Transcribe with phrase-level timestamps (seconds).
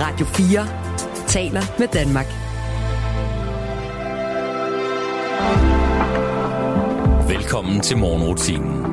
[0.00, 2.26] Radio 4 taler med Danmark.
[7.28, 8.84] Velkommen til morgenrutinen.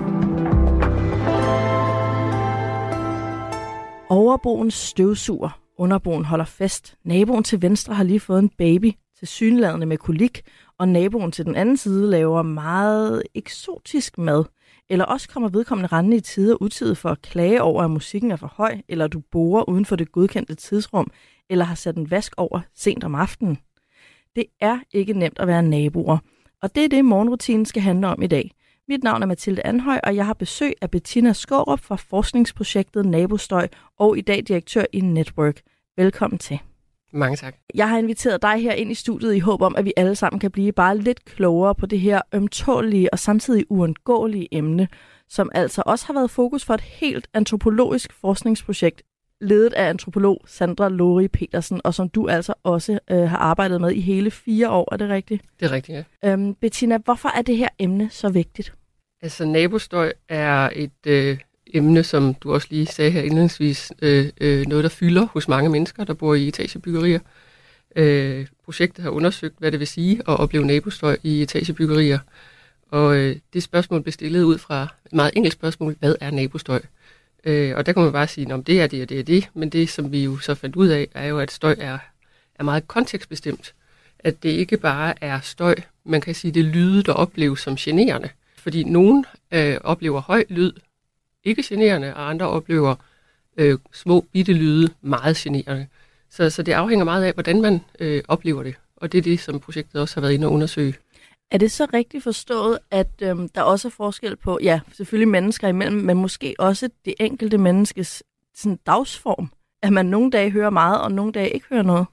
[4.09, 5.59] Overboen støvsuger.
[5.77, 6.95] Underboen holder fest.
[7.03, 10.41] Naboen til venstre har lige fået en baby til synladende med kolik,
[10.79, 14.43] og naboen til den anden side laver meget eksotisk mad.
[14.89, 18.31] Eller også kommer vedkommende rendende i tid og utid for at klage over, at musikken
[18.31, 21.11] er for høj, eller du borer uden for det godkendte tidsrum,
[21.49, 23.57] eller har sat en vask over sent om aftenen.
[24.35, 26.17] Det er ikke nemt at være naboer,
[26.61, 28.51] og det er det, morgenrutinen skal handle om i dag.
[28.87, 33.67] Mit navn er Mathilde Anhøj, og jeg har besøg af Bettina Skårup fra forskningsprojektet Nabostøj
[33.99, 35.61] og i dag direktør i Network.
[35.97, 36.59] Velkommen til.
[37.15, 37.55] Mange tak.
[37.75, 40.39] Jeg har inviteret dig her ind i studiet i håb om, at vi alle sammen
[40.39, 44.87] kan blive bare lidt klogere på det her ømtålige og samtidig uundgåelige emne,
[45.29, 49.01] som altså også har været fokus for et helt antropologisk forskningsprojekt,
[49.41, 53.91] ledet af antropolog Sandra Lori Petersen, og som du altså også øh, har arbejdet med
[53.91, 54.93] i hele fire år.
[54.93, 55.43] Er det rigtigt?
[55.59, 56.31] Det er rigtigt, ja.
[56.31, 58.73] Øhm, Bettina, hvorfor er det her emne så vigtigt?
[59.21, 61.37] Altså, nabostøj er et øh,
[61.75, 65.69] emne, som du også lige sagde her indledningsvis, øh, øh, noget, der fylder hos mange
[65.69, 67.19] mennesker, der bor i etagebyggerier.
[67.95, 72.19] Øh, projektet har undersøgt, hvad det vil sige at opleve nabostøj i etagebyggerier.
[72.91, 76.81] Og øh, det spørgsmål blev stillet ud fra et meget enkelt spørgsmål, hvad er nabostøj?
[77.43, 79.49] Øh, og der kan man bare sige, at det er det, og det er det.
[79.53, 81.97] Men det, som vi jo så fandt ud af, er jo, at støj er,
[82.55, 83.73] er meget kontekstbestemt.
[84.19, 88.29] At det ikke bare er støj, man kan sige, det lyde, der opleves som generende.
[88.57, 90.71] Fordi nogen øh, oplever høj lyd
[91.45, 92.95] ikke generende, og andre oplever
[93.57, 95.87] øh, små bitte lyde meget generende.
[96.29, 98.75] Så, så det afhænger meget af, hvordan man øh, oplever det.
[98.95, 100.93] Og det er det, som projektet også har været inde og undersøge.
[101.51, 105.67] Er det så rigtigt forstået, at øhm, der også er forskel på, ja, selvfølgelig mennesker
[105.67, 108.23] imellem, men måske også det enkelte menneskes
[108.55, 109.49] sådan, dagsform?
[109.81, 112.05] At man nogle dage hører meget, og nogle dage ikke hører noget?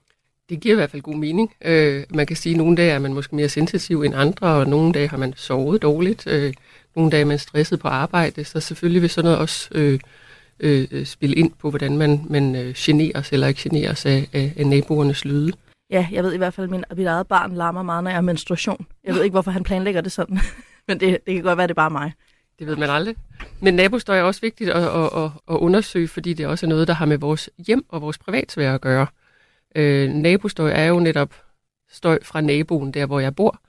[0.49, 1.53] Det giver i hvert fald god mening.
[1.65, 4.67] Øh, man kan sige, at nogle dage er man måske mere sensitiv end andre, og
[4.67, 6.27] nogle dage har man sovet dårligt.
[6.27, 6.53] Øh,
[6.95, 9.99] nogle dage er man stresset på arbejde, så selvfølgelig vil sådan noget også øh,
[10.59, 14.67] øh, spille ind på, hvordan man, man øh, generes eller ikke generes af, af, af
[14.67, 15.53] naboernes lyde.
[15.89, 18.17] Ja, jeg ved i hvert fald, at min, mit eget barn larmer meget, når jeg
[18.17, 18.85] har menstruation.
[19.03, 20.39] Jeg ved ikke, hvorfor han planlægger det sådan,
[20.87, 22.13] men det, det kan godt være, det er bare mig.
[22.59, 23.15] Det ved man aldrig.
[23.59, 26.87] Men nabostøj er også vigtigt at, at, at, at undersøge, fordi det er også noget,
[26.87, 29.07] der har med vores hjem og vores privatsfære at gøre.
[29.75, 31.33] Øh, nabostøj er jo netop
[31.91, 33.59] støj fra naboen, der hvor jeg bor.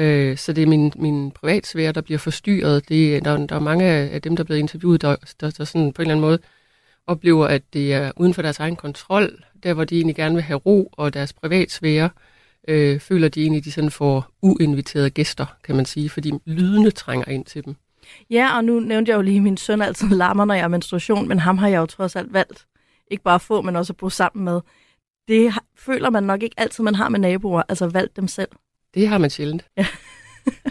[0.00, 2.88] Øh, så det er min, min privatsfære, der bliver forstyrret.
[2.88, 5.92] Det, der, der er mange af dem, der er blevet interviewet, der, der, der sådan
[5.92, 6.38] på en eller anden måde
[7.06, 10.42] oplever, at det er uden for deres egen kontrol, der hvor de egentlig gerne vil
[10.42, 12.10] have ro, og deres privatsfære
[12.68, 17.28] øh, føler de egentlig, de sådan får uinviterede gæster, kan man sige, fordi lydene trænger
[17.28, 17.74] ind til dem.
[18.30, 20.68] Ja, og nu nævnte jeg jo lige, at min søn altid larmer, når jeg er
[20.68, 22.66] menstruation, men ham har jeg jo trods alt valgt.
[23.10, 24.60] Ikke bare at få, men også at bo sammen med.
[25.28, 28.48] Det føler man nok ikke altid, man har med naboer, altså valgt dem selv.
[28.94, 29.64] Det har man sjældent.
[29.76, 29.86] Ja.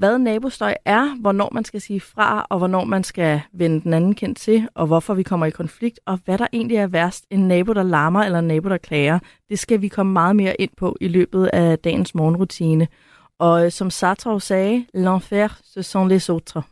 [0.00, 4.14] Hvad nabostøj er, hvornår man skal sige fra, og hvornår man skal vende den anden
[4.14, 7.48] kendt til, og hvorfor vi kommer i konflikt, og hvad der egentlig er værst, en
[7.48, 9.18] nabo, der larmer eller en nabo, der klager,
[9.48, 12.88] det skal vi komme meget mere ind på i løbet af dagens morgenrutine.
[13.38, 16.64] Og øh, som Sartre sagde, l'enfer, ce sont les autres.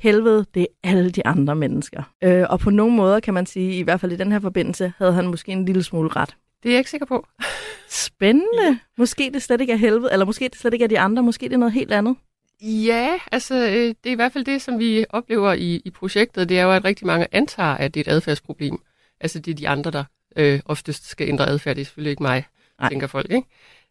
[0.00, 2.02] Helvede, det er alle de andre mennesker.
[2.24, 4.92] Øh, og på nogle måder kan man sige, i hvert fald i den her forbindelse,
[4.98, 6.36] havde han måske en lille smule ret.
[6.62, 7.26] Det er jeg ikke sikker på.
[7.90, 8.78] Spændende.
[8.98, 11.44] Måske det slet ikke er helvede, eller måske det slet ikke er de andre, måske
[11.44, 12.16] det er noget helt andet.
[12.62, 16.48] Ja, altså øh, det er i hvert fald det, som vi oplever i, i projektet,
[16.48, 18.78] det er jo, at rigtig mange antager, at det er et adfærdsproblem.
[19.20, 20.04] Altså det er de andre, der
[20.36, 22.44] øh, oftest skal ændre adfærd, det er selvfølgelig ikke mig,
[22.80, 22.88] Nej.
[22.88, 23.30] tænker folk.
[23.30, 23.48] Ikke?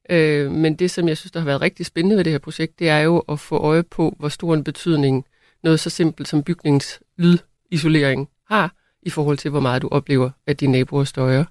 [0.10, 2.80] Øh, men det, som jeg synes, der har været rigtig spændende ved det her projekt,
[2.80, 5.26] det er jo at få øje på, hvor stor en betydning
[5.64, 10.72] noget så simpelt som bygningslydisolering har, i forhold til, hvor meget du oplever, at dine
[10.72, 11.46] naboer støjer.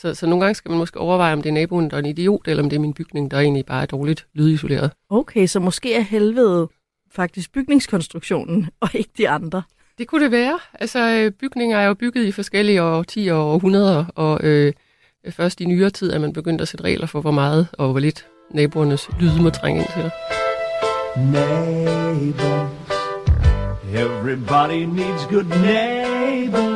[0.00, 2.06] Så, så nogle gange skal man måske overveje, om det er naboen, der er en
[2.06, 4.90] idiot, eller om det er min bygning, der egentlig bare er dårligt lydisoleret.
[5.10, 6.68] Okay, så måske er helvede
[7.12, 9.62] faktisk bygningskonstruktionen, og ikke de andre.
[9.98, 10.58] Det kunne det være.
[10.74, 14.72] Altså, øh, bygninger er jo bygget i forskellige årtier og århundreder, og øh,
[15.30, 18.00] først i nyere tid er man begyndt at sætte regler for, hvor meget og hvor
[18.00, 20.10] lidt naboernes lyde må trænge ind til.
[21.32, 22.70] Neighbors,
[23.94, 26.69] everybody needs good neighbors.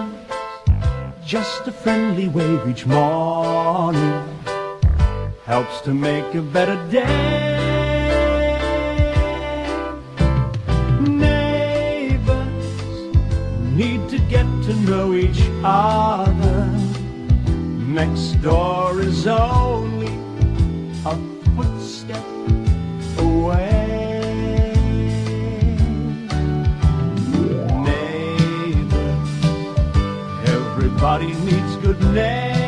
[1.35, 4.23] Just a friendly wave each morning
[5.45, 8.31] helps to make a better day.
[11.01, 12.67] Neighbors
[13.73, 16.67] need to get to know each other.
[17.99, 20.15] Next door is only
[21.05, 21.17] a
[21.57, 22.25] footstep
[23.19, 23.84] away.
[30.97, 32.64] Everybody needs good neighbors.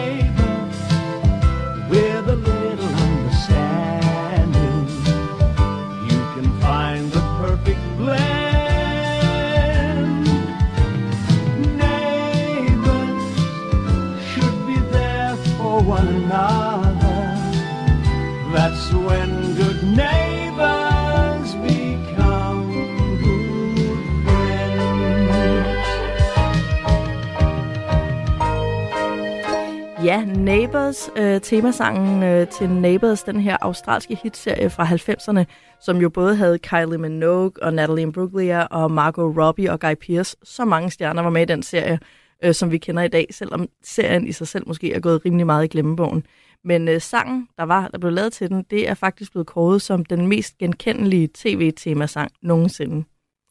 [31.14, 35.44] Neighbors, øh, temasangen øh, til Neighbors, den her australske hitserie fra 90'erne,
[35.81, 40.37] som jo både havde Kylie Minogue og Natalie Imbruglia og Margot Robbie og Guy Pearce.
[40.43, 41.99] Så mange stjerner var med i den serie,
[42.44, 45.47] øh, som vi kender i dag, selvom serien i sig selv måske er gået rimelig
[45.47, 46.26] meget i glemmebogen.
[46.64, 49.82] Men øh, sangen, der var, der blev lavet til den, det er faktisk blevet kåret
[49.82, 53.05] som den mest genkendelige tv-temasang nogensinde.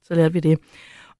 [0.03, 0.59] Så lærte vi det.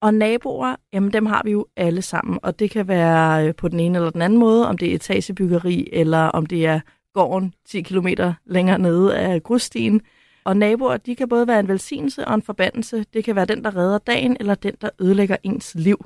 [0.05, 3.67] Og naboer, jamen dem har vi jo alle sammen, og det kan være øh, på
[3.67, 6.79] den ene eller den anden måde, om det er etagebyggeri, eller om det er
[7.13, 8.07] gården 10 km
[8.45, 10.01] længere nede af grusstien.
[10.43, 13.05] Og naboer, de kan både være en velsignelse og en forbandelse.
[13.13, 16.05] Det kan være den, der redder dagen, eller den, der ødelægger ens liv.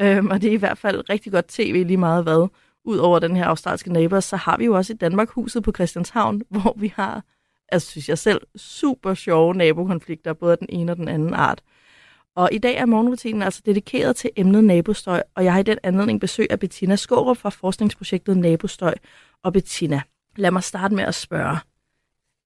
[0.00, 2.48] Øhm, og det er i hvert fald rigtig godt tv lige meget hvad.
[2.84, 6.42] Udover den her australske neighbor, så har vi jo også i Danmark huset på Christianshavn,
[6.50, 7.22] hvor vi har,
[7.68, 11.62] altså synes jeg selv, super sjove nabokonflikter, både af den ene og den anden art.
[12.38, 15.78] Og i dag er morgenrutinen altså dedikeret til emnet nabostøj, og jeg har i den
[15.82, 18.94] anledning besøg af Bettina Skårup fra forskningsprojektet Nabostøj.
[19.42, 20.00] Og Bettina,
[20.36, 21.58] lad mig starte med at spørge,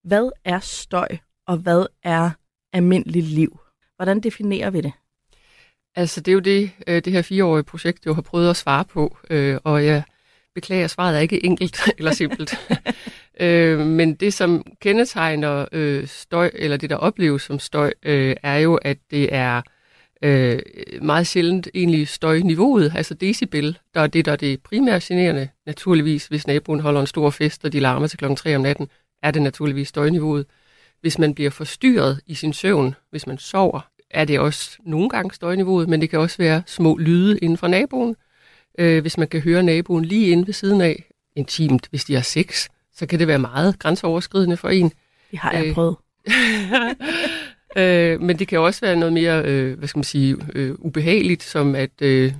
[0.04, 1.08] hvad er støj,
[1.46, 2.30] og hvad er
[2.72, 3.58] almindeligt liv?
[3.96, 4.92] Hvordan definerer vi det?
[5.94, 8.84] Altså, det er jo det, øh, det her fireårige projekt jo har prøvet at svare
[8.84, 10.02] på, øh, og jeg
[10.54, 12.54] beklager, svaret er ikke enkelt eller simpelt.
[13.40, 18.56] øh, men det, som kendetegner øh, støj, eller det, der opleves som støj, øh, er
[18.56, 19.62] jo, at det er
[20.22, 20.58] øh,
[21.02, 25.48] meget sjældent egentlig støjniveauet, altså decibel, der er det, der er det primære generende.
[25.66, 28.88] Naturligvis, hvis naboen holder en stor fest, og de larmer til klokken 3 om natten,
[29.22, 30.46] er det naturligvis støjniveauet.
[31.00, 33.80] Hvis man bliver forstyrret i sin søvn, hvis man sover,
[34.10, 37.66] er det også nogle gange støjniveauet, men det kan også være små lyde inden for
[37.66, 38.16] naboen.
[38.78, 41.04] Øh, hvis man kan høre naboen lige inde ved siden af,
[41.36, 44.92] intimt, hvis de har sex, så kan det være meget grænseoverskridende for en.
[45.30, 45.96] Det har jeg øh, prøvet.
[47.76, 51.42] øh, men det kan også være noget mere, øh, hvad skal man sige, øh, ubehageligt,
[51.42, 52.32] som at øh,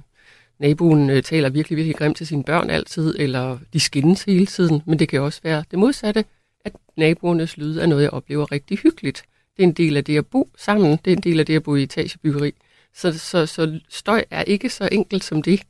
[0.59, 4.83] naboen øh, taler virkelig, virkelig grimt til sine børn altid, eller de skændes hele tiden.
[4.87, 6.25] Men det kan også være det modsatte,
[6.65, 9.25] at naboernes lyd er noget, jeg oplever rigtig hyggeligt.
[9.57, 11.57] Det er en del af det at bo sammen, det er en del af det
[11.57, 12.53] at bo i etagebyggeri.
[12.95, 15.63] Så, så, så støj er ikke så enkelt som det.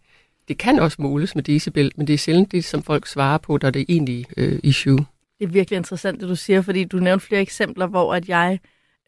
[0.49, 3.59] Det kan også måles med decibel, men det er sjældent det, som folk svarer på,
[3.59, 4.99] der er det egentlige øh, issue.
[5.39, 8.59] Det er virkelig interessant, det du siger, fordi du nævnte flere eksempler, hvor at jeg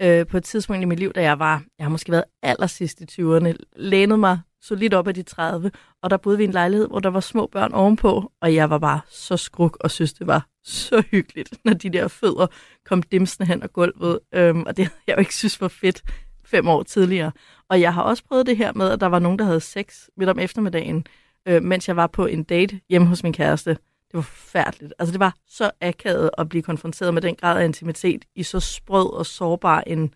[0.02, 3.00] øh, på et tidspunkt i mit liv, da jeg var, jeg har måske været allersidst
[3.00, 5.70] i 20'erne, lænede mig solidt op af de 30,
[6.02, 8.70] og der boede vi i en lejlighed, hvor der var små børn ovenpå, og jeg
[8.70, 12.46] var bare så skruk og synes, det var så hyggeligt, når de der fødder
[12.85, 16.02] kom dimsende hen og gulvet, øhm, og det havde jeg jo ikke synes var fedt
[16.44, 17.32] fem år tidligere.
[17.69, 20.08] Og jeg har også prøvet det her med, at der var nogen, der havde sex
[20.17, 21.06] midt om eftermiddagen,
[21.49, 23.76] øh, mens jeg var på en date hjemme hos min kæreste.
[24.14, 24.94] Det var forfærdeligt.
[24.99, 28.61] Altså det var så akavet at blive konfronteret med den grad af intimitet i så
[28.61, 30.14] sprød og sårbar en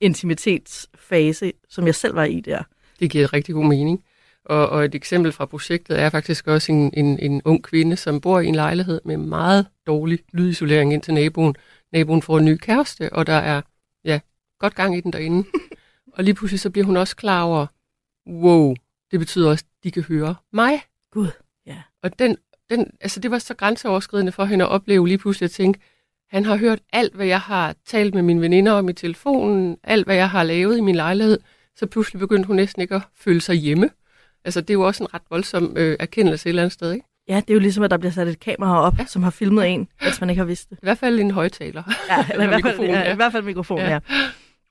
[0.00, 2.62] intimitetsfase, som jeg selv var i der.
[3.00, 4.04] Det giver rigtig god mening.
[4.44, 8.20] Og, og et eksempel fra projektet er faktisk også en, en, en ung kvinde, som
[8.20, 11.56] bor i en lejlighed med meget dårlig lydisolering ind til naboen.
[11.92, 13.62] Naboen får en ny kæreste, og der er
[14.04, 14.20] ja,
[14.58, 15.48] godt gang i den derinde.
[16.14, 17.66] og lige pludselig så bliver hun også klar over,
[18.26, 18.74] wow,
[19.10, 20.80] det betyder også, at de kan høre mig.
[21.12, 21.28] Gud,
[21.66, 21.82] ja.
[22.02, 22.36] Og den,
[22.70, 25.80] den, altså det var så grænseoverskridende for hende at opleve lige pludselig at tænke,
[26.30, 30.06] han har hørt alt, hvad jeg har talt med mine veninder om i telefonen, alt,
[30.06, 31.38] hvad jeg har lavet i min lejlighed,
[31.76, 33.90] så pludselig begyndte hun næsten ikke at føle sig hjemme.
[34.44, 37.06] Altså, det er jo også en ret voldsom øh, erkendelse et eller andet sted, ikke?
[37.28, 39.06] Ja, det er jo ligesom, at der bliver sat et kamera op, ja.
[39.06, 40.76] som har filmet en, hvis man ikke har vidst det.
[40.76, 41.82] I hvert fald en højtaler.
[42.10, 43.12] Ja, eller i, hvert fald, ja, ja.
[43.12, 43.90] i hvert fald mikrofon, ja.
[43.90, 43.98] ja.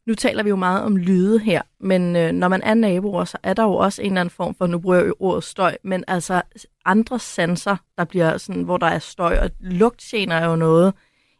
[0.08, 3.38] Nu taler vi jo meget om lyde her, men øh, når man er naboer, så
[3.44, 5.78] er der jo også en eller anden form for, nu bruger jeg jo ordet støj,
[5.84, 6.42] men altså
[6.86, 10.94] andre sanser, der bliver sådan, hvor der er støj, og lugtgener er jo noget,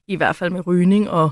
[0.08, 1.32] i hvert fald med rygning og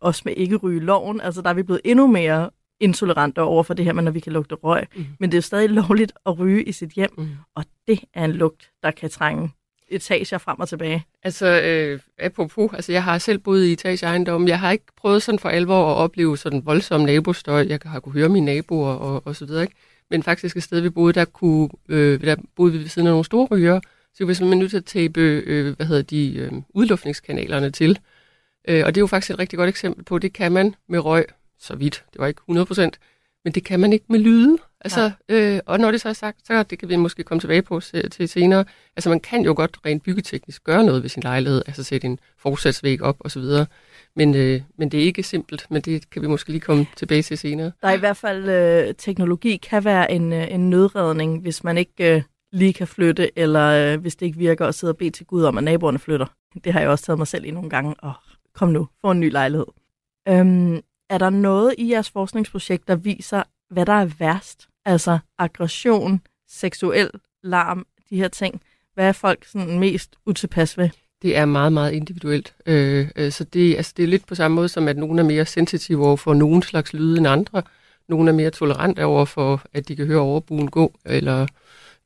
[0.00, 1.20] også med ikke ryge loven.
[1.20, 2.50] Altså der er vi blevet endnu mere
[2.80, 4.86] intolerante over for det her med, når vi kan lugte røg.
[4.96, 5.06] Mm.
[5.20, 7.28] Men det er stadig lovligt at ryge i sit hjem, mm.
[7.54, 9.50] og det er en lugt, der kan trænge
[9.90, 11.04] etager frem og tilbage.
[11.22, 14.48] Altså, øh, apropos, altså jeg har selv boet i etageejendom.
[14.48, 17.66] Jeg har ikke prøvet sådan for alvor at opleve sådan voldsom nabostøj.
[17.68, 19.74] Jeg har kunne høre mine naboer og, og så videre, ikke?
[20.10, 23.12] Men faktisk et sted, vi boede, der, kunne, øh, der boede vi ved siden af
[23.12, 23.80] nogle store ryger,
[24.14, 27.98] så vi simpelthen nødt til at tape, øh, hvad hedder de, øh, udluftningskanalerne til.
[28.68, 30.98] Øh, og det er jo faktisk et rigtig godt eksempel på, det kan man med
[30.98, 31.24] røg,
[31.58, 32.98] så vidt, det var ikke 100 procent,
[33.44, 34.58] men det kan man ikke med lyde.
[34.80, 37.62] Altså, øh, og når det så er sagt, så det kan vi måske komme tilbage
[37.62, 37.80] på
[38.10, 38.64] til senere.
[38.96, 42.18] Altså, man kan jo godt rent byggeteknisk gøre noget ved sin lejlighed, altså sætte en
[42.38, 43.42] forsatsvæg op osv.,
[44.16, 47.22] men, øh, men det er ikke simpelt, men det kan vi måske lige komme tilbage
[47.22, 47.72] til senere.
[47.82, 51.78] Der er i hvert fald, øh, teknologi kan være en, øh, en nødredning, hvis man
[51.78, 55.10] ikke øh, lige kan flytte, eller øh, hvis det ikke virker, at sidde og bede
[55.10, 56.26] til Gud om, at naboerne flytter.
[56.64, 57.94] Det har jeg også taget mig selv i nogle gange.
[58.02, 58.12] Åh,
[58.54, 59.66] kom nu, få en ny lejlighed.
[60.28, 60.80] Øhm,
[61.10, 64.68] er der noget i jeres forskningsprojekt, der viser, hvad der er værst?
[64.84, 67.10] Altså aggression, seksuel
[67.42, 68.62] larm, de her ting.
[68.94, 70.88] Hvad er folk sådan mest utilpas ved?
[71.22, 72.54] Det er meget, meget individuelt.
[72.66, 75.24] Øh, øh, så det, altså, det er lidt på samme måde som, at nogle er
[75.24, 77.62] mere sensitive over for nogen slags lyde end andre.
[78.08, 81.46] Nogle er mere tolerante over for, at de kan høre overbuen gå, eller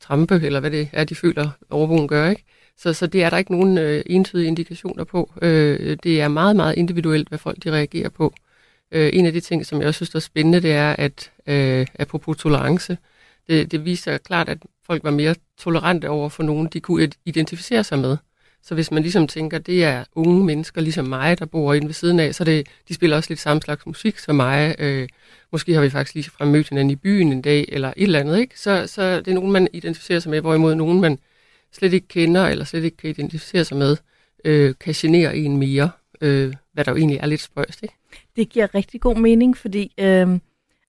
[0.01, 2.31] trampe, eller hvad det er, de føler, overbuen gør.
[2.31, 2.45] Ikke?
[2.77, 5.33] Så, så det er der ikke nogen øh, entydige indikationer på.
[5.43, 8.35] Øh, det er meget, meget individuelt, hvad folk de reagerer på.
[8.95, 11.87] Øh, en af de ting, som jeg også synes er spændende, det er, at øh,
[11.99, 12.99] apropos tolerance,
[13.49, 17.85] det, det viser klart, at folk var mere tolerante over for nogen, de kunne identificere
[17.85, 18.17] sig med.
[18.63, 21.95] Så hvis man ligesom tænker, det er unge mennesker ligesom mig, der bor inde ved
[21.95, 24.75] siden af, så det, de spiller også lidt samme slags musik som mig.
[24.79, 25.09] Øh,
[25.53, 28.21] måske har vi faktisk lige fra mødt hinanden i byen en dag, eller et eller
[28.21, 28.39] andet.
[28.39, 28.61] Ikke?
[28.61, 31.19] Så, så det er nogen, man identificerer sig med, hvorimod nogen, man
[31.73, 33.97] slet ikke kender, eller slet ikke kan identificere sig med,
[34.45, 37.83] øh, kan genere en mere, øh, hvad der jo egentlig er lidt spøjst.
[37.83, 37.95] Ikke?
[38.37, 40.39] Det giver rigtig god mening, fordi øh,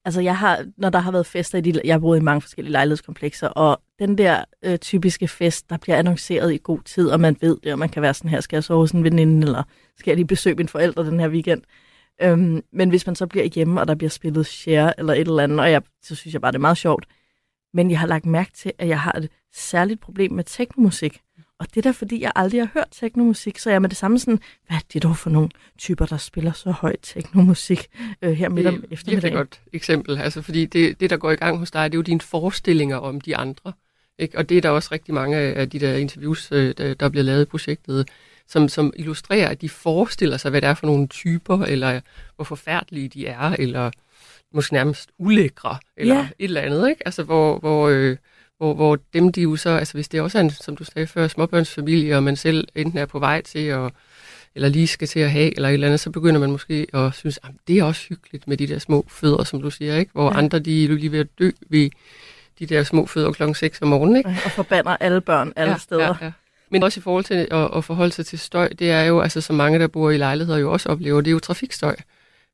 [0.06, 2.42] altså jeg har, når der har været fester i de, jeg har boet i mange
[2.42, 7.20] forskellige lejlighedskomplekser, og den der øh, typiske fest, der bliver annonceret i god tid, og
[7.20, 9.48] man ved det, og man kan være sådan her, skal jeg sove hos en veninde,
[9.48, 9.64] eller
[9.98, 11.62] skal jeg lige besøge mine forældre den her weekend?
[12.22, 15.44] Øhm, men hvis man så bliver hjemme, og der bliver spillet share eller et eller
[15.44, 17.06] andet, og jeg, så synes jeg bare, det er meget sjovt.
[17.74, 21.22] Men jeg har lagt mærke til, at jeg har et særligt problem med teknomusik.
[21.60, 23.98] Og det er da, fordi jeg aldrig har hørt teknomusik, så jeg er med det
[23.98, 27.88] samme sådan, hvad er det dog for nogle typer, der spiller så højt teknomusik
[28.22, 29.38] øh, her midt om Det er eftermiddagen?
[29.38, 32.02] godt eksempel, altså, fordi det, det, der går i gang hos dig, det er jo
[32.02, 33.74] dine forestillinger om de andre.
[34.20, 34.38] Ikke?
[34.38, 37.10] Og det er der også rigtig mange af de der interviews, øh, der, der er
[37.10, 38.10] blevet lavet i projektet,
[38.48, 42.02] som, som illustrerer, at de forestiller sig, hvad det er for nogle typer, eller
[42.36, 43.92] hvor forfærdelige de er, eller
[44.54, 46.22] måske nærmest ulækre, eller Ja.
[46.40, 46.90] et eller andet.
[46.90, 47.02] Ikke?
[47.08, 48.18] Altså, hvor, hvor, øh,
[48.58, 51.08] hvor, hvor dem de jo så, altså hvis det også er en, som du sagde
[51.08, 53.92] før, småbørnsfamilie, og man selv enten er på vej til at
[54.58, 57.14] eller lige skal til at have, eller et eller andet, så begynder man måske at
[57.14, 60.12] synes, at det er også hyggeligt med de der små fødder, som du siger, ikke?
[60.14, 60.38] Hvor Ja.
[60.38, 61.90] andre, de er lige ved at dø ved
[62.60, 64.30] de der små fødder klokken 6 om morgenen, ikke?
[64.46, 66.06] Og forbander alle børn alle ja, steder.
[66.22, 66.32] Ja, ja.
[66.70, 69.42] Men også i forhold til at, at forholde sig til støj, det er jo, altså
[69.42, 71.96] så mange, der bor i lejligheder, jo også oplever, det er jo trafikstøj.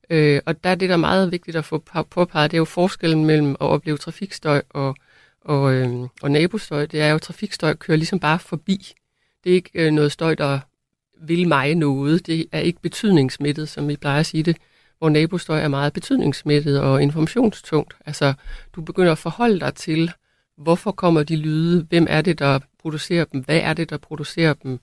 [0.10, 2.60] Øh, og der er det, der er meget vigtigt at få på- påpeget, det er
[2.62, 4.96] jo forskellen mellem at opleve trafikstøj og,
[5.42, 6.86] og, øh, og nabostøj.
[6.86, 8.94] Det er jo, trafikstøj kører ligesom bare forbi.
[9.44, 10.60] Det er ikke øh, noget støj, der
[11.22, 12.28] vil mig noget.
[12.28, 14.58] Det er ikke betydningsmættet, som vi plejer at sige det,
[14.98, 17.94] hvor nabostøj er meget betydningsmættet og informationstungt.
[18.06, 18.34] Altså,
[18.76, 20.12] du begynder at forholde dig til,
[20.58, 24.54] hvorfor kommer de lyde, hvem er det, der producerer dem, hvad er det, der producerer
[24.54, 24.80] dem,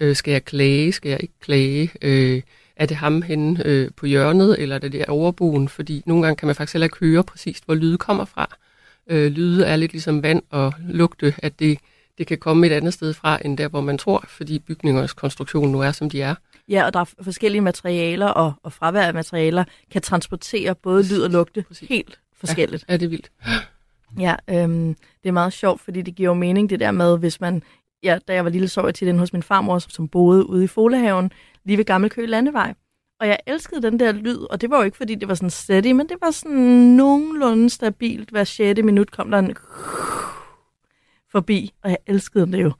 [0.00, 2.42] øh, skal jeg klage, skal jeg ikke klage, øh,
[2.76, 6.36] er det ham henne øh, på hjørnet, eller er det der overboen, fordi nogle gange
[6.36, 8.56] kan man faktisk heller ikke høre præcis, hvor lyde kommer fra.
[9.06, 11.78] Øh, lyde er lidt ligesom vand og lugte, at det,
[12.18, 15.72] det kan komme et andet sted fra, end der, hvor man tror, fordi bygningers konstruktion
[15.72, 16.34] nu er, som de er.
[16.68, 21.20] Ja, og der er forskellige materialer, og, og fravær af materialer kan transportere både lyd
[21.20, 21.88] og lugte Præcis.
[21.88, 22.84] helt forskelligt.
[22.88, 23.30] Ja, er det vildt.
[24.18, 27.40] Ja, øhm, det er meget sjovt, fordi det giver jo mening det der med, hvis
[27.40, 27.62] man...
[28.02, 30.46] Ja, da jeg var lille, sov jeg tit inde hos min farmor, som- som boede
[30.48, 31.32] ude i Folehaven,
[31.64, 32.74] lige ved Gammelkø Landevej.
[33.22, 35.50] Og jeg elskede den der lyd, og det var jo ikke, fordi det var sådan
[35.50, 36.56] steady, men det var sådan
[36.96, 38.30] nogenlunde stabilt.
[38.30, 38.80] Hver 6.
[38.84, 39.54] minut kom der en
[41.32, 42.72] forbi, og jeg elskede det jo.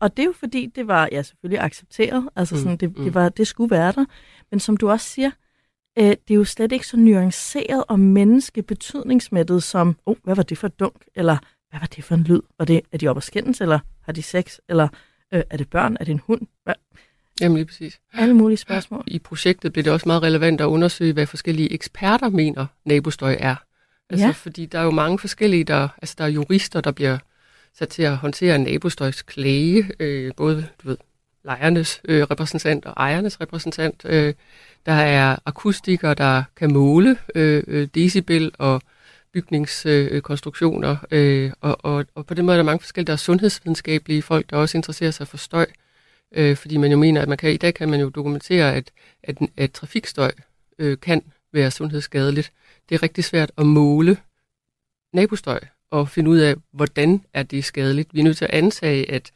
[0.00, 3.04] Og det er jo fordi, det var, ja, selvfølgelig accepteret, altså Mm, sådan, det, mm.
[3.04, 4.04] det, var, det skulle være der.
[4.50, 5.30] Men som du også siger,
[5.98, 10.58] øh, det er jo slet ikke så nuanceret og menneskebetydningsmættet som, oh, hvad var det
[10.58, 11.04] for dunk?
[11.14, 11.36] Eller
[11.70, 12.40] hvad var det for en lyd?
[12.58, 14.58] Var det, er de oppe at skændes, eller har de sex?
[14.68, 14.88] Eller
[15.34, 15.96] øh, er det børn?
[16.00, 16.40] Er det en hund?
[16.64, 16.74] Hvad?
[17.40, 17.98] Jamen lige præcis.
[18.14, 19.04] Alle mulige spørgsmål.
[19.06, 23.54] I projektet blev det også meget relevant at undersøge, hvad forskellige eksperter mener, nabostøj er.
[24.10, 24.30] Altså, Ja.
[24.32, 27.18] fordi der er jo mange forskellige, der, altså der er jurister, der bliver
[27.78, 30.96] sat til at håndtere nabostøjsklage, øh, både, du ved,
[31.44, 34.02] lejernes øh, repræsentant og ejernes repræsentant.
[34.04, 34.34] Øh,
[34.86, 38.82] der er akustikere, der kan måle øh, øh, decibel og
[39.32, 44.22] bygningskonstruktioner, øh, og, og, og på den måde er der mange forskellige, der er sundhedsvidenskabelige
[44.22, 45.74] folk, der også interesserer sig for støj, øh,
[46.56, 48.90] fordi man jo mener, at man kan, i dag kan man jo dokumentere, at,
[49.22, 50.32] at, at trafikstøj
[50.78, 52.52] øh, kan være sundhedsskadeligt.
[52.88, 54.16] Det er rigtig svært at måle
[55.12, 58.14] nabostøj og finde ud af, hvordan er det skadeligt.
[58.14, 59.32] Vi er nødt til at antage, at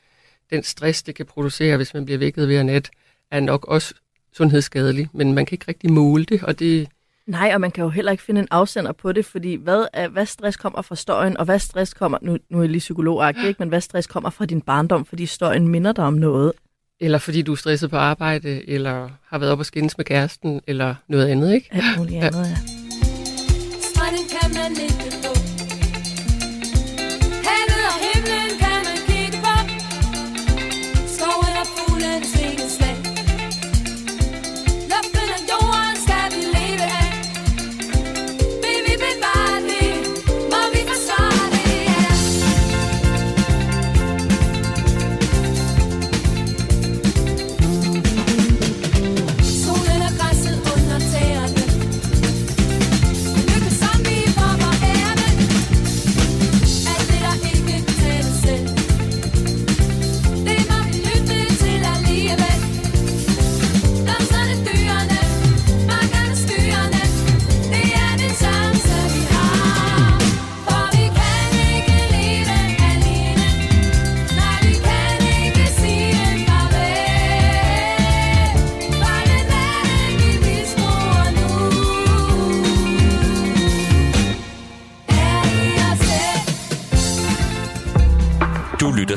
[0.51, 2.91] den stress, det kan producere, hvis man bliver vækket ved nat,
[3.31, 3.95] er nok også
[4.33, 6.89] sundhedsskadelig, men man kan ikke rigtig måle det, og det,
[7.27, 10.09] Nej, og man kan jo heller ikke finde en afsender på det, fordi hvad, er,
[10.09, 13.49] hvad stress kommer fra støjen, og hvad stress kommer, nu, nu er jeg lige psykologagtig,
[13.49, 16.53] ikke, men hvad stress kommer fra din barndom, fordi støjen minder dig om noget.
[17.01, 20.61] Eller fordi du er stresset på arbejde, eller har været op og skændes med kæresten,
[20.67, 21.69] eller noget andet, ikke?
[21.73, 22.27] Alt muligt Ja.
[22.27, 22.57] andet, ja.
[23.95, 25.00] Stranden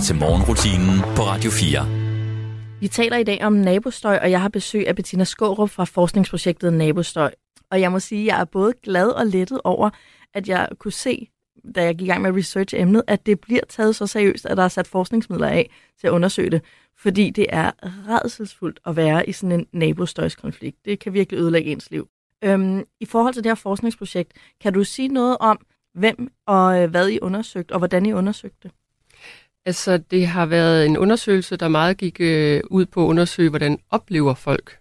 [0.03, 2.79] til morgenrutinen på Radio 4.
[2.79, 6.73] Vi taler i dag om nabostøj, og jeg har besøg af Bettina Skårup fra forskningsprojektet
[6.73, 7.31] Nabostøj.
[7.71, 9.89] Og jeg må sige, at jeg er både glad og lettet over,
[10.33, 11.27] at jeg kunne se,
[11.75, 14.45] da jeg gik i gang med at researche emnet, at det bliver taget så seriøst,
[14.45, 16.61] at der er sat forskningsmidler af til at undersøge det.
[16.97, 17.71] Fordi det er
[18.09, 20.77] redselsfuldt at være i sådan en nabostøjskonflikt.
[20.85, 22.07] Det kan virkelig ødelægge ens liv.
[22.43, 26.89] Øhm, I forhold til det her forskningsprojekt, kan du sige noget om, hvem og øh,
[26.89, 28.71] hvad I undersøgte, og hvordan I undersøgte det?
[29.65, 33.79] Altså, det har været en undersøgelse, der meget gik øh, ud på at undersøge, hvordan
[33.89, 34.77] oplever folk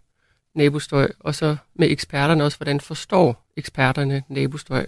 [0.54, 4.86] nabostøj, og så med eksperterne også, hvordan forstår eksperterne nabostøj.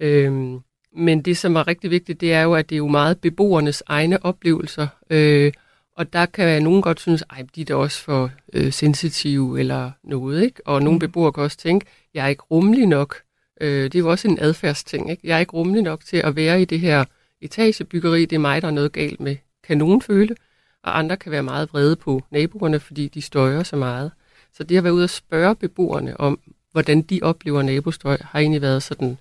[0.00, 0.60] Øhm,
[0.96, 3.82] men det, som var rigtig vigtigt, det er jo, at det er jo meget beboernes
[3.86, 5.52] egne oplevelser, øh,
[5.96, 9.90] og der kan nogen godt synes, at de er da også for øh, sensitive eller
[10.04, 10.66] noget, ikke?
[10.66, 11.00] Og nogle Mm.
[11.00, 13.16] beboere kan også tænke, jeg er ikke rummelig nok.
[13.60, 15.28] Øh, det er jo også en adfærdsting, ikke?
[15.28, 17.04] Jeg er ikke rummelig nok til at være i det her
[17.44, 20.36] etagebyggeri, det er mig, der er noget galt med, kan nogen føle.
[20.82, 24.10] Og andre kan være meget vrede på naboerne, fordi de støjer så meget.
[24.52, 26.38] Så det at være ude og spørge beboerne om,
[26.72, 29.18] hvordan de oplever nabostøj, har egentlig været sådan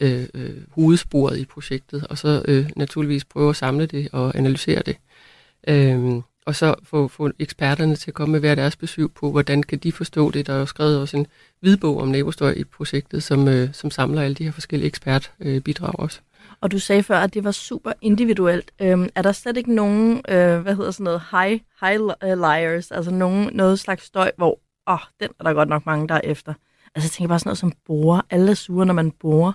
[0.00, 2.06] øh, øh, hovedsporet i projektet.
[2.06, 4.96] Og så øh, naturligvis prøve at samle det og analysere det.
[5.68, 9.62] Øhm, og så få, få eksperterne til at komme med hver deres besøg på, hvordan
[9.62, 10.46] kan de forstå det.
[10.46, 11.26] Der er jo skrevet også en
[11.60, 15.60] hvidbog om nabostøj i projektet, som, øh, som samler alle de her forskellige ekspertbidrag øh,
[15.60, 16.20] bidrag også.
[16.62, 18.72] Og du sagde før, at det var super individuelt.
[18.80, 22.90] Øhm, er der slet ikke nogen, øh, hvad hedder sådan noget, high, high øh, liars,
[22.90, 26.14] altså nogen, noget slags støj, hvor, åh, oh, den er der godt nok mange, der
[26.14, 26.54] er efter.
[26.94, 28.20] Altså jeg tænker bare sådan noget som borer.
[28.30, 29.52] Alle er sure, når man borer.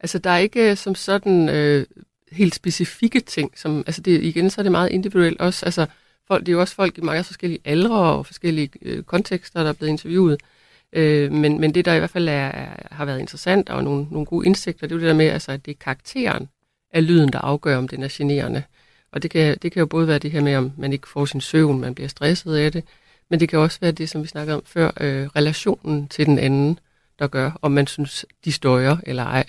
[0.00, 1.86] Altså, der er ikke øh, som sådan øh,
[2.32, 3.58] helt specifikke ting.
[3.58, 5.66] Som, altså, det, igen, så er det meget individuelt også.
[5.66, 5.86] Altså,
[6.28, 9.68] folk, det er jo også folk i mange forskellige aldre og forskellige øh, kontekster, der
[9.68, 10.32] er blevet interviewet.
[10.32, 10.57] Øh,
[10.92, 14.06] Øh, men, men det, der i hvert fald er, er, har været interessant og nogle,
[14.10, 16.48] nogle gode indsigter, det er jo det der med, altså, at det er karakteren
[16.92, 18.62] af lyden, der afgør, om den er generende.
[19.12, 21.24] Og det kan, det kan jo både være det her med, om man ikke får
[21.24, 22.84] sin søvn, man bliver stresset af det,
[23.30, 26.38] men det kan også være det, som vi snakkede om før, øh, relationen til den
[26.38, 26.78] anden,
[27.18, 29.44] der gør, om man synes, de støjer eller ej.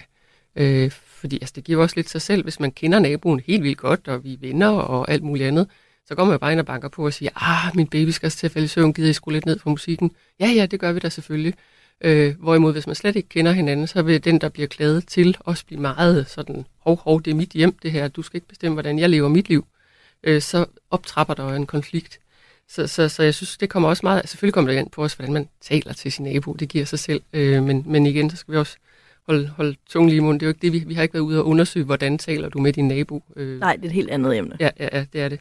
[0.55, 3.77] Øh, fordi altså, det giver også lidt sig selv, hvis man kender naboen helt vildt
[3.77, 5.67] godt, og vi er venner og alt muligt andet,
[6.09, 8.47] så man jo bare ind og banker på og siger, ah, min baby skal til
[8.47, 10.11] at falde i søvn, gider I skrue lidt ned for musikken?
[10.39, 11.53] Ja, ja, det gør vi da selvfølgelig.
[12.01, 15.37] Øh, hvorimod, hvis man slet ikke kender hinanden, så vil den, der bliver klaget til,
[15.39, 18.47] også blive meget sådan, hov, hov, det er mit hjem, det her, du skal ikke
[18.47, 19.67] bestemme, hvordan jeg lever mit liv.
[20.23, 22.19] Øh, så optrapper der en konflikt.
[22.67, 25.17] Så, så, så jeg synes, det kommer også meget, selvfølgelig kommer det ind på også,
[25.17, 27.21] hvordan man taler til sin nabo, det giver sig selv.
[27.33, 28.77] Øh, men, men igen, så skal vi også
[29.29, 30.39] holde, holde tungen lige i munden.
[30.39, 32.49] Det er jo ikke det, vi, vi har ikke været ude og undersøge, hvordan taler
[32.49, 33.23] du med din nabo.
[33.35, 34.57] Øh, Nej, det er et helt andet emne.
[34.59, 35.39] Ja, ja, ja det er det.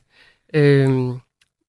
[0.55, 1.19] Øhm,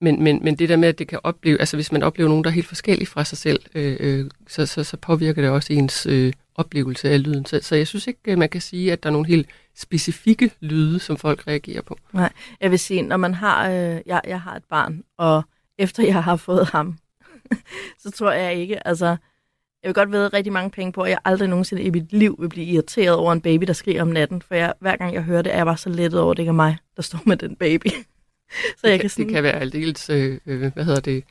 [0.02, 2.44] men, men, men det der med, at det kan opleve, altså hvis man oplever nogen,
[2.44, 5.74] der er helt forskellige fra sig selv, øh, øh, så, så, så påvirker det også
[5.74, 7.46] ens øh, oplevelse af lyden.
[7.46, 10.52] Så, så jeg synes ikke, øh, man kan sige, at der er nogle helt specifikke
[10.60, 11.98] lyde, som folk reagerer på.
[12.14, 15.44] Nej, Jeg vil sige, når man har, øh, jeg, jeg har et barn, og
[15.78, 16.98] efter jeg har fået ham,
[18.04, 19.06] så tror jeg ikke, altså,
[19.84, 22.36] jeg vil godt ved rigtig mange penge på, at jeg aldrig nogensinde i mit liv
[22.40, 25.24] vil blive irriteret over en baby, der skriger om natten, for jeg, hver gang jeg
[25.24, 27.20] hører det, er jeg bare så lettet over, at det ikke er mig, der står
[27.26, 27.88] med den baby
[28.78, 31.24] så jeg det, kan sådan, det kan være aldeles, øh, øh, hvad hedder det,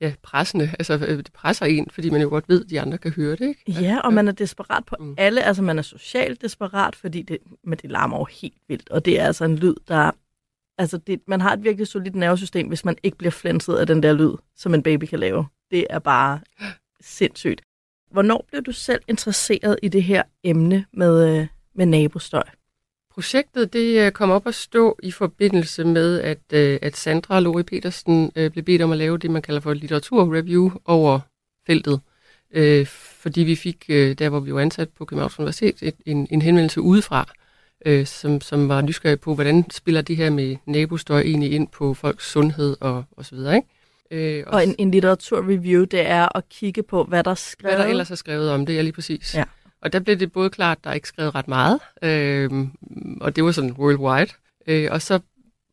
[0.00, 0.70] ja, pressende.
[0.78, 3.36] Altså, øh, det presser en, fordi man jo godt ved, at de andre kan høre
[3.36, 3.72] det, ikke?
[3.82, 5.14] Ja, og man er desperat på Mm.
[5.18, 5.42] alle.
[5.44, 8.90] Altså, man er socialt desperat, fordi det, men det larmer jo helt vildt.
[8.90, 10.10] Og det er altså en lyd, der...
[10.80, 14.02] Altså, det, man har et virkelig solidt nervesystem, hvis man ikke bliver flænset af den
[14.02, 15.46] der lyd, som en baby kan lave.
[15.70, 16.40] Det er bare
[17.00, 17.60] sindssygt.
[18.10, 22.42] Hvornår blev du selv interesseret i det her emne med, øh, med nabostøj?
[23.18, 27.62] Projektet det øh, kom op at stå i forbindelse med, at, øh, at Sandra Lori
[27.62, 31.20] Petersen øh, blev bedt om at lave det, man kalder for et litteraturreview over
[31.66, 32.00] feltet.
[32.54, 32.86] Øh,
[33.20, 36.80] fordi vi fik, der hvor vi var ansat på Københavns Universitet, et, en, en henvendelse
[36.80, 37.32] udefra,
[37.86, 41.94] øh, som, som var nysgerrig på, hvordan spiller det her med nabostøj egentlig ind på
[41.94, 43.56] folks sundhed og, og så videre.
[43.56, 44.38] Ikke?
[44.38, 47.76] Øh, Og en, en litteraturreview, det er at kigge på, hvad der er skrevet.
[47.76, 49.34] hvad der ellers er skrevet om det, er lige præcis.
[49.34, 49.44] Ja.
[49.80, 52.50] Og der blev det både klart, at der er ikke skrevet ret meget, øh,
[53.20, 54.32] og det var sådan worldwide,
[54.66, 55.20] øh, og så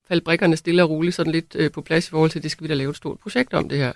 [0.07, 2.51] faldt brikkerne stille og roligt sådan lidt øh, på plads i forhold til, at det
[2.51, 3.93] skal vi da lave et stort projekt om det her.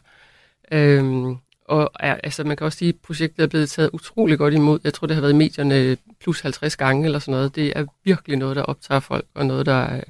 [0.71, 4.53] Øh, og er, altså, man kan også sige, at projektet er blevet taget utrolig godt
[4.53, 4.79] imod.
[4.83, 7.55] Jeg tror, det har været i medierne plus 50 gange eller sådan noget.
[7.55, 10.01] Det er virkelig noget, der optager folk, og noget, der øh,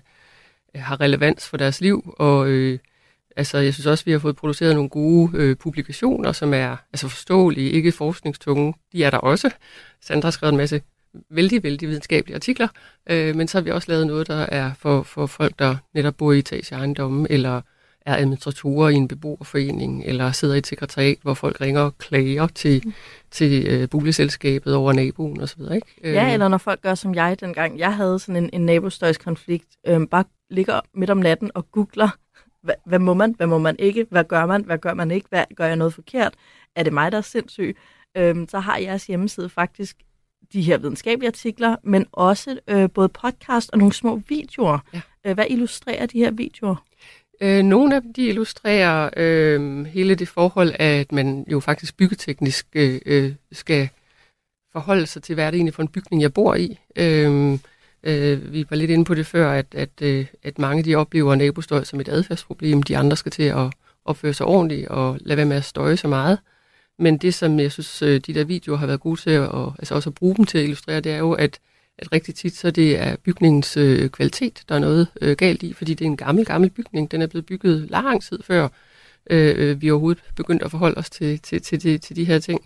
[0.76, 2.16] har relevans for deres liv.
[2.18, 2.80] Og øh,
[3.40, 7.08] altså, jeg synes også, vi har fået produceret nogle gode øh, publikationer, som er altså,
[7.08, 8.74] forståelige, ikke forskningstunge.
[8.94, 9.50] De er der også.
[10.02, 10.82] Sandra har skrevet en masse
[11.30, 12.68] vældig, vældig videnskabelige artikler,
[13.10, 16.16] øh, men så har vi også lavet noget, der er for, for folk, der netop
[16.16, 17.62] bor i etageejendomme, eller
[18.06, 22.48] er administratorer i en beboerforening, eller sidder i et sekretariat, hvor folk ringer og klager
[22.48, 22.94] til, mm.
[23.32, 25.62] til øh, boligselskabet over naboen osv.
[25.62, 25.88] Ikke?
[26.04, 30.08] Ja, eller når folk gør som jeg, dengang jeg havde sådan en, en nabostøjskonflikt, øhm,
[30.08, 32.10] bare ligger midt om natten og googler,
[32.64, 35.28] hvad, hvad må man, hvad må man ikke, hvad gør man, hvad gør man ikke,
[35.30, 36.34] hvad gør jeg noget forkert,
[36.76, 37.78] er det mig, der er sindssyg,
[38.18, 39.98] øhm, så har jeres hjemmeside faktisk
[40.54, 44.80] de her videnskabelige artikler, men også øh, både podcast og nogle små videoer.
[44.94, 45.02] Ja.
[45.26, 46.86] Øh, hvad illustrerer de her videoer?
[47.42, 52.68] Øh, nogle af dem de illustrerer øh, hele det forhold, at man jo faktisk byggeteknisk
[52.76, 53.90] øh, øh, skal
[54.72, 56.80] forholde sig til, hvad det egentlig for en bygning, jeg bor i.
[56.96, 57.60] Øh,
[58.04, 61.36] øh, vi var lidt inde på det før, at, at, øh, at mange de oplever
[61.36, 62.84] nabostøj som et adfærdsproblem.
[62.84, 63.74] De andre skal til at
[64.06, 66.40] opføre sig ordentligt og lade være med at støje så meget.
[67.00, 69.96] Men det, som jeg synes, øh, de der videoer har været gode til, at, altså
[69.96, 71.60] også at bruge dem til at illustrere, det er jo, at,
[71.98, 75.74] at rigtig tit så det er bygningens øh, kvalitet, der er noget øh, galt i,
[75.74, 77.12] fordi det er en gammel, gammel bygning.
[77.12, 78.68] Den er blevet bygget lang tid før
[79.30, 82.40] øh, øh vi overhovedet begyndte at forholde os til, til, til, til, til de her
[82.40, 82.66] ting.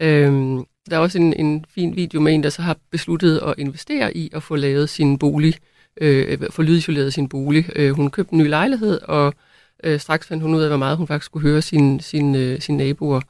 [0.00, 0.32] Øh,
[0.90, 4.16] der er også en, en fin video med en, der så har besluttet at investere
[4.16, 5.54] i at få lavet sin bolig,
[6.00, 7.66] øh, få lydisoleret sin bolig.
[7.76, 9.34] Øh, hun købte en ny lejlighed, og
[9.84, 12.60] øh, straks fandt hun ud af, hvor meget hun faktisk skulle høre sine sin, øh,
[12.60, 13.20] sin naboer.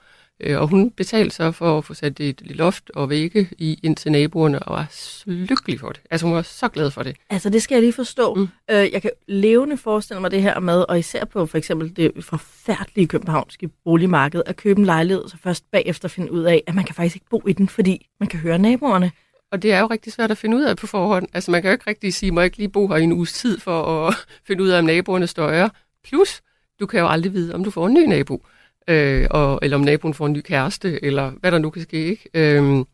[0.40, 3.96] Øh, og hun betalte så for at få sat et loft og vægge i ind
[3.96, 6.00] til naboerne, og var så lykkelig for det.
[6.10, 7.16] Altså hun var så glad for det.
[7.30, 8.34] Altså, det skal jeg lige forstå.
[8.34, 8.40] Mm.
[8.40, 8.48] Mm.
[8.70, 12.12] Øh, jeg kan levende forestille mig det her med, og især på for eksempel det
[12.20, 16.84] forfærdelige københavnske boligmarked, at købe en lejlighed, så først bagefter finde ud af, at man
[16.84, 19.10] kan faktisk ikke bo i den, fordi man kan høre naboerne.
[19.52, 21.26] Og det er jo rigtig svært at finde ud af på forhånd.
[21.32, 23.12] Altså man kan jo ikke rigtig sige, må jeg ikke lige bo her i en
[23.12, 24.14] uges tid for at
[24.46, 25.68] finde ud af, om naboerne støjer.
[26.04, 26.42] Plus,
[26.80, 28.44] du kan jo aldrig vide, om du får en ny nabo,
[28.88, 32.06] øh, og, eller om naboen får en ny kæreste, eller hvad der nu kan ske.
[32.06, 32.28] Ikke?
[32.34, 32.84] Øhm,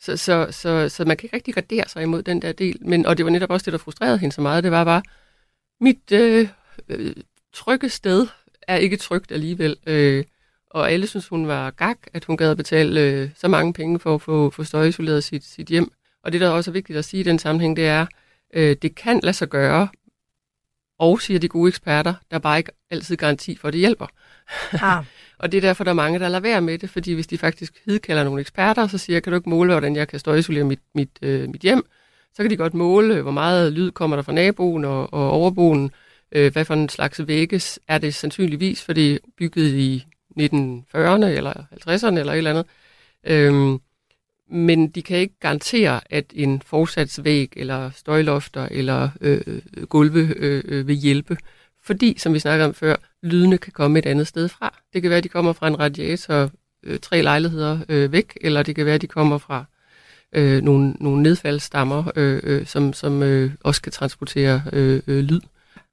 [0.00, 2.78] så, så, så, så man kan ikke rigtig gardere sig imod den der del.
[2.80, 4.64] Men, og det var netop også det, der frustrerede hende så meget.
[4.64, 5.02] Det var bare,
[5.80, 6.48] mit øh,
[6.88, 7.12] øh,
[7.52, 8.26] trygge sted
[8.68, 9.76] er ikke trygt alligevel.
[9.86, 10.24] Øh,
[10.70, 13.98] og alle synes, hun var gak, at hun gad at betale øh, så mange penge
[13.98, 15.92] for at få, få støjisoleret sit, sit hjem.
[16.24, 18.06] Og det, der også er vigtigt at sige i den sammenhæng, det er,
[18.54, 19.88] øh, det kan lade sig gøre,
[20.98, 24.06] og siger de gode eksperter, der er bare ikke altid garanti for, at det hjælper.
[24.72, 25.04] Ah,
[25.42, 27.38] Og det er derfor, der er mange, der lader være med det, fordi hvis de
[27.38, 30.80] faktisk hidkalder nogle eksperter, så siger, kan du ikke måle, hvordan jeg kan støjisolere mit,
[30.94, 31.86] mit, øh, mit hjem,
[32.34, 35.30] så kan de godt måle, øh, hvor meget lyd kommer der fra naboen og, og
[35.30, 35.90] overboen,
[36.32, 40.04] øh, hvad for en slags vægge er det sandsynligvis, for det er bygget i
[40.40, 42.66] 1940'erne eller 50'erne eller et eller andet.
[43.26, 43.78] Øhm,
[44.50, 50.62] men de kan ikke garantere, at en forsatsvæg eller støjlofter eller øh, øh, gulve øh,
[50.64, 51.36] øh, vil hjælpe.
[51.82, 54.78] Fordi, som vi snakkede om før, lydene kan komme et andet sted fra.
[54.92, 56.50] Det kan være, at de kommer fra en radiator
[56.82, 59.64] øh, tre lejligheder øh, væk, eller det kan være, at de kommer fra
[60.32, 65.40] øh, nogle, nogle nedfaldsstammer, øh, øh, som, som øh, også kan transportere øh, øh, lyd.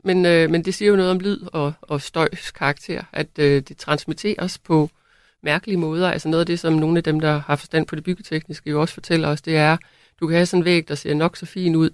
[0.04, 3.62] Men, øh, men det siger jo noget om lyd og, og støjs karakter, at øh,
[3.62, 4.89] det transmitteres på
[5.44, 6.12] mærkelige måder.
[6.12, 8.82] Altså noget af det, som nogle af dem, der har forstand på det byggetekniske, jo
[8.82, 9.78] også fortæller os, det er,
[10.20, 11.89] du kan have sådan en væg, der ser nok så fin ud,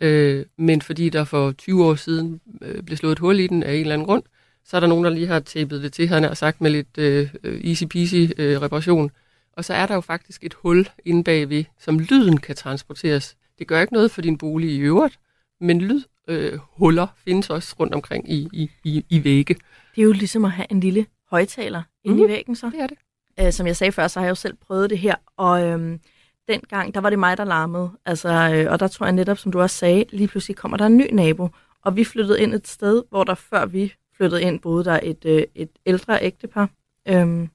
[0.00, 3.62] øh, men fordi der for 20 år siden øh, blev slået et hul i den
[3.62, 4.22] af en eller anden grund,
[4.64, 6.98] så er der nogen, der lige har tapet det til, han har sagt med lidt
[6.98, 7.28] øh,
[7.64, 9.10] easy peasy øh, reparation.
[9.52, 13.36] Og så er der jo faktisk et hul inde bagved, som lyden kan transporteres.
[13.58, 15.18] Det gør ikke noget for din bolig i øvrigt,
[15.60, 16.06] men lydhuller
[16.52, 19.54] øh, huller findes også rundt omkring i, i, i, i vægge.
[19.94, 22.24] det er jo ligesom at have en lille højtaler inde Mhm.
[22.24, 22.70] i væggen så.
[22.70, 22.98] Det er det.
[23.40, 26.00] Øh, som jeg sagde før, så har jeg jo selv prøvet det her, og øhm,
[26.48, 27.90] dengang, der var det mig, der larmede.
[28.06, 30.86] Altså, øh, og der tror jeg netop, som du også sagde, lige pludselig kommer der
[30.86, 31.48] en ny nabo,
[31.82, 35.24] og vi flyttede ind et sted, hvor der før vi flyttede ind, boede der et,
[35.24, 36.70] øh, et ældre ægtepar.
[37.08, 37.48] Øhm,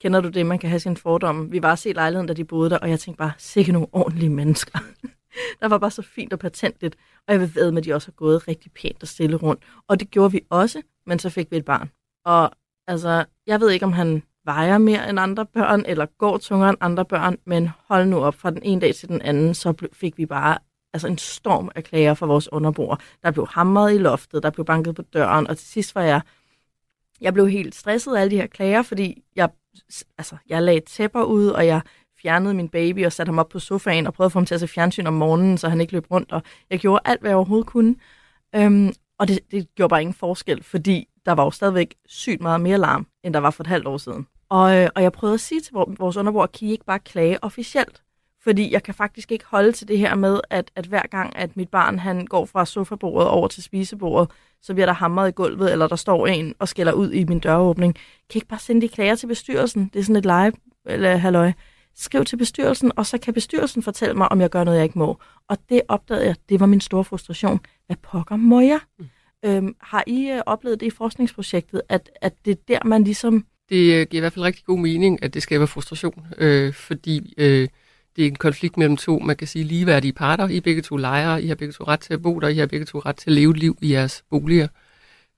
[0.00, 1.50] kender du det, man kan have sin fordomme?
[1.50, 3.88] Vi var og se lejligheden, da de boede der, og jeg tænkte bare, sikke nogle
[3.92, 4.78] ordentlige mennesker.
[5.60, 8.08] der var bare så fint og patentligt, og jeg vil ved med, at de også
[8.08, 9.62] har gået rigtig pænt og stille rundt.
[9.88, 11.90] Og det gjorde vi også, men så fik vi et barn.
[12.24, 12.50] Og
[12.86, 16.78] altså, jeg ved ikke, om han vejer mere end andre børn, eller går tungere end
[16.80, 20.18] andre børn, men hold nu op, fra den ene dag til den anden, så fik
[20.18, 20.58] vi bare
[20.94, 22.96] altså en storm af klager fra vores underboer.
[23.22, 26.20] Der blev hamret i loftet, der blev banket på døren, og til sidst var jeg,
[27.20, 29.48] jeg blev helt stresset af alle de her klager, fordi jeg,
[30.18, 31.80] altså, jeg lagde tæpper ud, og jeg
[32.22, 34.54] fjernede min baby og satte ham op på sofaen og prøvede at få ham til
[34.54, 37.30] at se fjernsyn om morgenen, så han ikke løb rundt, og jeg gjorde alt, hvad
[37.30, 37.94] jeg overhovedet kunne.
[38.54, 42.60] Øhm, og det, det gjorde bare ingen forskel, fordi der var jo stadigvæk sygt meget
[42.60, 44.26] mere larm, end der var for et halvt år siden.
[44.48, 47.44] Og, øh, og jeg prøvede at sige til vores underboer, kan I ikke bare klage
[47.44, 48.02] officielt?
[48.44, 51.56] Fordi jeg kan faktisk ikke holde til det her med, at, at hver gang, at
[51.56, 54.30] mit barn han går fra sofabordet over til spisebordet,
[54.62, 57.38] så bliver der hamret i gulvet, eller der står en og skælder ud i min
[57.38, 57.94] døråbning.
[57.94, 58.02] Kan
[58.34, 59.90] I ikke bare sende de klager til bestyrelsen?
[59.92, 60.52] Det er sådan et live,
[60.86, 61.52] eller halløj.
[61.96, 64.98] Skriv til bestyrelsen, og så kan bestyrelsen fortælle mig, om jeg gør noget, jeg ikke
[64.98, 65.18] må.
[65.48, 67.60] Og det opdagede jeg, det var min store frustration.
[67.86, 68.80] Hvad pokker må jeg?
[68.98, 69.06] Mm.
[69.44, 73.46] Øhm, har I øh, oplevet det i forskningsprojektet, at, at det er der, man ligesom...
[73.68, 77.34] Det øh, giver i hvert fald rigtig god mening, at det skaber frustration, øh, fordi
[77.38, 77.68] øh,
[78.16, 80.48] det er en konflikt mellem to, man kan sige, ligeværdige parter.
[80.48, 82.56] I er begge to lejere, I har begge to ret til at bo der, I
[82.56, 84.68] har begge to ret til at leve et liv i jeres boliger,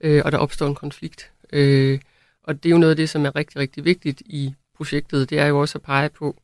[0.00, 1.30] øh, og der opstår en konflikt.
[1.52, 1.98] Øh,
[2.42, 5.30] og det er jo noget af det, som er rigtig, rigtig vigtigt i projektet.
[5.30, 6.36] Det er jo også at pege på,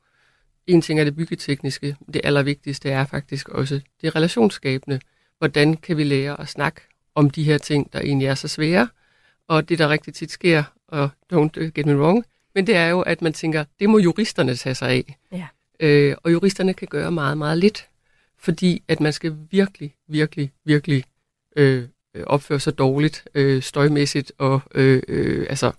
[0.66, 5.00] en ting er det byggetekniske, det allervigtigste er faktisk også det relationsskabende.
[5.38, 6.80] Hvordan kan vi lære at snakke
[7.14, 8.88] om de her ting, der egentlig er så svære,
[9.48, 13.00] og det, der rigtig tit sker, og don't get me wrong, men det er jo,
[13.00, 15.16] at man tænker, det må juristerne tage sig af.
[15.32, 15.46] Ja.
[15.82, 17.86] Øh, og juristerne kan gøre meget, meget lidt,
[18.38, 21.04] fordi at man skal virkelig, virkelig, virkelig
[21.56, 25.72] øh, øh, opføre sig dårligt, øh, støjmæssigt, og, øh, øh, altså,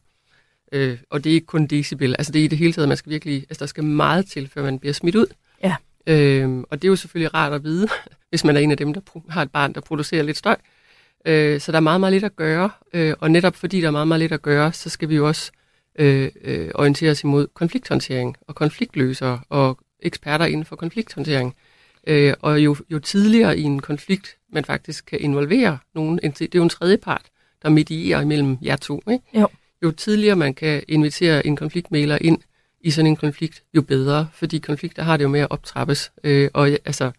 [0.71, 2.97] øh, og det er ikke kun decibel, altså det er i det hele taget, man
[2.97, 5.27] skal virkelig, altså der skal meget til, før man bliver smidt ud.
[5.63, 5.75] Ja.
[6.07, 7.87] Øh, og det er jo selvfølgelig rart at vide,
[8.29, 10.55] hvis man er en af dem, der har et barn, der producerer lidt støj.
[11.25, 13.91] Øh, så der er meget, meget lidt at gøre, øh, og netop fordi der er
[13.91, 15.51] meget, meget lidt at gøre, så skal vi jo også
[15.99, 21.55] øh, øh, orientere os imod konflikthåndtering og konfliktløsere og eksperter inden for konflikthåndtering.
[22.07, 26.49] Øh, og jo, jo tidligere i en konflikt man faktisk kan involvere nogen, det er
[26.55, 27.25] jo en tredje part,
[27.61, 29.01] der medierer imellem jer to.
[29.11, 29.39] Ikke?
[29.39, 29.47] Jo.
[29.83, 32.39] jo tidligere man kan invitere en konfliktmæler ind
[32.81, 36.11] i sådan en konflikt, jo bedre, fordi konflikter har det jo med at optrappes.
[36.23, 37.11] Øh, og altså,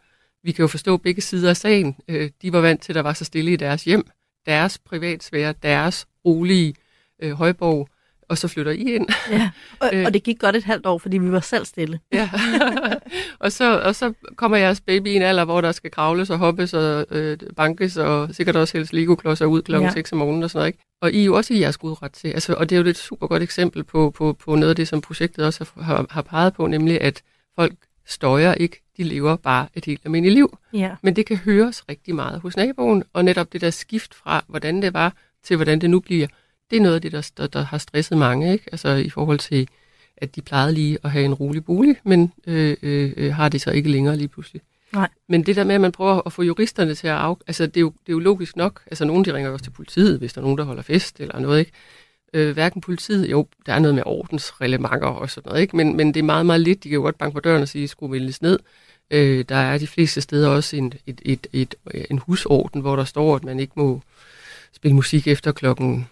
[0.43, 1.97] vi kan jo forstå begge sider af sagen.
[2.09, 4.07] Øh, de var vant til, at der var så stille i deres hjem,
[4.47, 6.75] deres privatsfære, deres rolige
[7.23, 7.89] øh, højborg,
[8.29, 9.07] og så flytter I ind.
[9.31, 9.51] Ja.
[9.81, 10.05] Og, Øh.
[10.07, 12.01] og det gik godt et halvt år, fordi vi var selv stille.
[12.13, 12.31] Ja.
[13.39, 16.39] og, så, og så kommer jeres baby i en alder, hvor der skal kravles og
[16.39, 19.93] hoppes og øh, bankes, og sikkert også helst Lego-klodser ud klokken Ja.
[19.93, 20.69] 6 om morgenen og sådan noget.
[20.69, 20.79] Ikke?
[21.03, 22.29] Og I er jo også i jeres gudret til.
[22.29, 24.89] Altså, og det er jo et super godt eksempel på, på, på noget af det,
[24.89, 27.23] som projektet også har, har, har peget på, nemlig at
[27.57, 27.75] folk
[28.07, 30.59] støjer ikke, de lever bare et helt almindeligt liv.
[30.73, 30.91] Ja.
[31.03, 34.83] Men det kan høres rigtig meget hos naboen, og netop det der skift fra, hvordan
[34.83, 35.13] det var,
[35.45, 36.27] til hvordan det nu bliver,
[36.71, 38.65] det er noget af det, der, der, der har stresset mange, ikke?
[38.73, 39.69] Altså i forhold til,
[40.17, 43.61] at de plejede lige at have en rolig bolig, men øh, øh, øh, har det
[43.61, 44.63] så ikke længere lige pludselig.
[44.93, 45.09] Nej.
[45.29, 47.35] Men det der med, at man prøver at få juristerne til at af...
[47.47, 48.83] Altså, det er, jo, det er jo logisk nok.
[48.87, 51.39] Altså, nogen de ringer også til politiet, hvis der er nogen, der holder fest eller
[51.39, 51.73] noget, ikke?
[52.35, 55.77] Øh, hverken politiet, jo, der er noget med ordensreglementer og sådan noget, ikke?
[55.77, 56.85] Men, men det er meget, meget lidt.
[56.85, 58.59] De kan jo godt banke på døren og sige, skru venligst ned.
[59.11, 61.75] Øh, der er de fleste steder også en, et, et, et,
[62.11, 64.03] en husorden, hvor der står, at man ikke må
[64.73, 66.09] spille musik efter klokken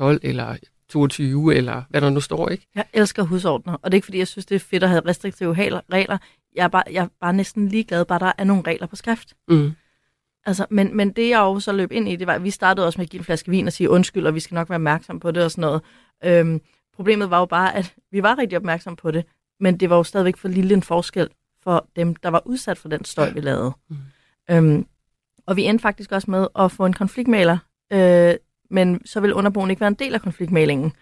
[0.00, 0.56] 12 eller
[0.88, 2.66] 22, eller hvad der nu står, ikke?
[2.74, 5.02] Jeg elsker husordner, og det er ikke fordi, jeg synes, det er fedt at have
[5.06, 5.54] restriktive
[5.92, 6.18] regler.
[6.54, 9.34] Jeg er, bare, jeg er bare næsten ligeglad, bare der er nogle regler på skrift.
[9.48, 9.72] Mm.
[10.46, 12.86] Altså, men, men det jeg jo så løb ind i, det var, at vi startede
[12.86, 14.76] også med at give en flaske vin og sige undskyld, og vi skal nok være
[14.76, 15.82] opmærksom på det og sådan noget.
[16.24, 16.60] Øhm,
[16.96, 19.24] problemet var jo bare, at vi var rigtig opmærksom på det,
[19.60, 21.28] men det var jo stadigvæk for lille en forskel
[21.62, 23.72] for dem, der var udsat for den støj, vi lavede.
[23.88, 23.96] Mm.
[24.50, 24.86] Øhm,
[25.46, 27.58] og vi endte faktisk også med at få en konfliktmaler,
[27.92, 28.34] øh,
[28.70, 30.92] men så vil underboen ikke være en del af konfliktmalingen,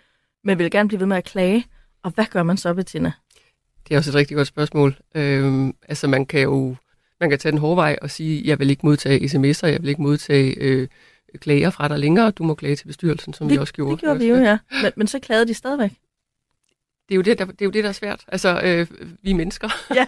[0.45, 1.65] men vil gerne blive ved med at klage.
[2.03, 3.13] Og hvad gør man så, Bettina?
[3.89, 4.97] Det er også et rigtig godt spørgsmål.
[5.15, 6.77] Øhm, altså, man kan jo
[7.21, 9.89] man kan tage den hårde vej og sige, jeg vil ikke modtage sms'er, jeg vil
[9.89, 10.89] ikke modtage øh,
[11.39, 13.93] klager fra dig længere, du må klage til bestyrelsen, som vi også gjorde.
[13.93, 14.59] Det gjorde vi jo, ja.
[14.83, 15.93] Men, men så klagede de stadigvæk.
[17.09, 18.25] Det er jo det, der, det er, jo det, der er svært.
[18.29, 18.87] Altså, øh,
[19.23, 19.69] vi er mennesker.
[19.95, 20.05] Ja,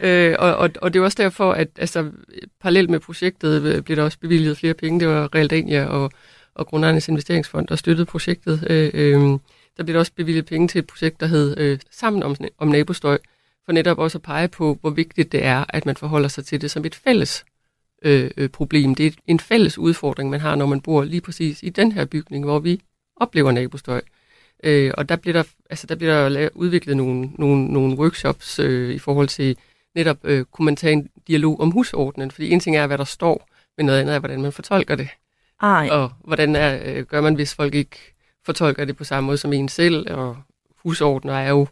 [0.30, 2.10] øh, og, og, og det er også derfor, at altså,
[2.60, 5.00] parallelt med projektet øh, blev der også bevilget flere penge.
[5.00, 6.12] Det var Realdania og,
[6.54, 8.66] og Grundejernes Investeringsfond, der støttede projektet.
[8.70, 9.38] Øh, øh,
[9.76, 12.68] der blev der også bevilget penge til et projekt, der hed øh, Sammen om, om
[12.68, 13.18] nabostøj,
[13.64, 16.60] for netop også at pege på, hvor vigtigt det er, at man forholder sig til
[16.60, 17.44] det som et fælles
[18.02, 18.94] øh, øh, problem.
[18.94, 22.04] Det er en fælles udfordring, man har, når man bor lige præcis i den her
[22.04, 22.80] bygning, hvor vi
[23.16, 23.96] oplever nabostøj.
[23.98, 24.15] Øh,
[24.94, 28.98] og der bliver der, altså der, bliver der udviklet nogle, nogle, nogle workshops øh, i
[28.98, 29.56] forhold til
[29.94, 33.04] netop, øh, kunne man tage en dialog om husordnen, fordi en ting er, hvad der
[33.04, 35.08] står, men noget andet er, hvordan man fortolker det.
[35.62, 39.38] Ej, Og hvordan er, øh, gør man, hvis folk ikke fortolker det på samme måde
[39.38, 40.36] som en selv, og
[40.76, 41.66] husordner er jo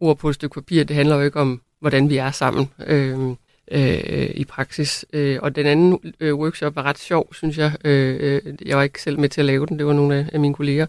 [0.00, 3.34] ord på et stykke papir, det handler jo ikke om, hvordan vi er sammen øh,
[3.70, 5.06] øh, i praksis.
[5.12, 7.72] Øh, og den anden øh, workshop var ret sjov, synes jeg.
[7.84, 10.26] Øh, øh, jeg var ikke selv med til at lave den, det var nogle af,
[10.32, 10.86] af mine kolleger.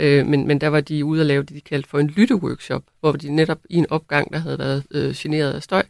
[0.00, 2.82] Øh, men, men der var de ude at lave det, de kaldte for en lytteworkshop,
[3.00, 5.82] hvor de netop i en opgang, der havde været øh, generet af støj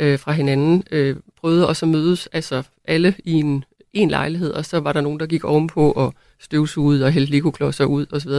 [0.00, 4.64] øh, fra hinanden, øh, prøvede også at mødes, altså alle i en, en lejlighed, og
[4.64, 8.30] så var der nogen, der gik ovenpå og støvsugede og hældte legoklodser ud osv.,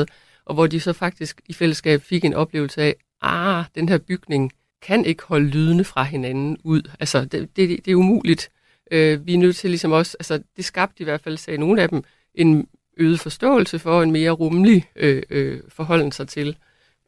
[0.45, 4.51] og hvor de så faktisk i fællesskab fik en oplevelse af, ah, den her bygning
[4.81, 6.81] kan ikke holde lydene fra hinanden ud.
[6.99, 8.49] Altså, det, det, det er umuligt.
[8.91, 11.81] Øh, vi er nødt til ligesom også, altså det skabte i hvert fald, sagde nogle
[11.81, 12.03] af dem,
[12.35, 12.67] en
[12.99, 16.57] øget forståelse for en mere rummelig øh, øh, forholden sig til,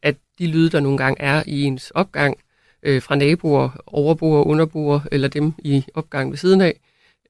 [0.04, 2.38] at de lyde, der nogle gange er i ens opgang,
[2.84, 6.80] øh, fra naboer, overboer, underboer, eller dem i opgang ved siden af,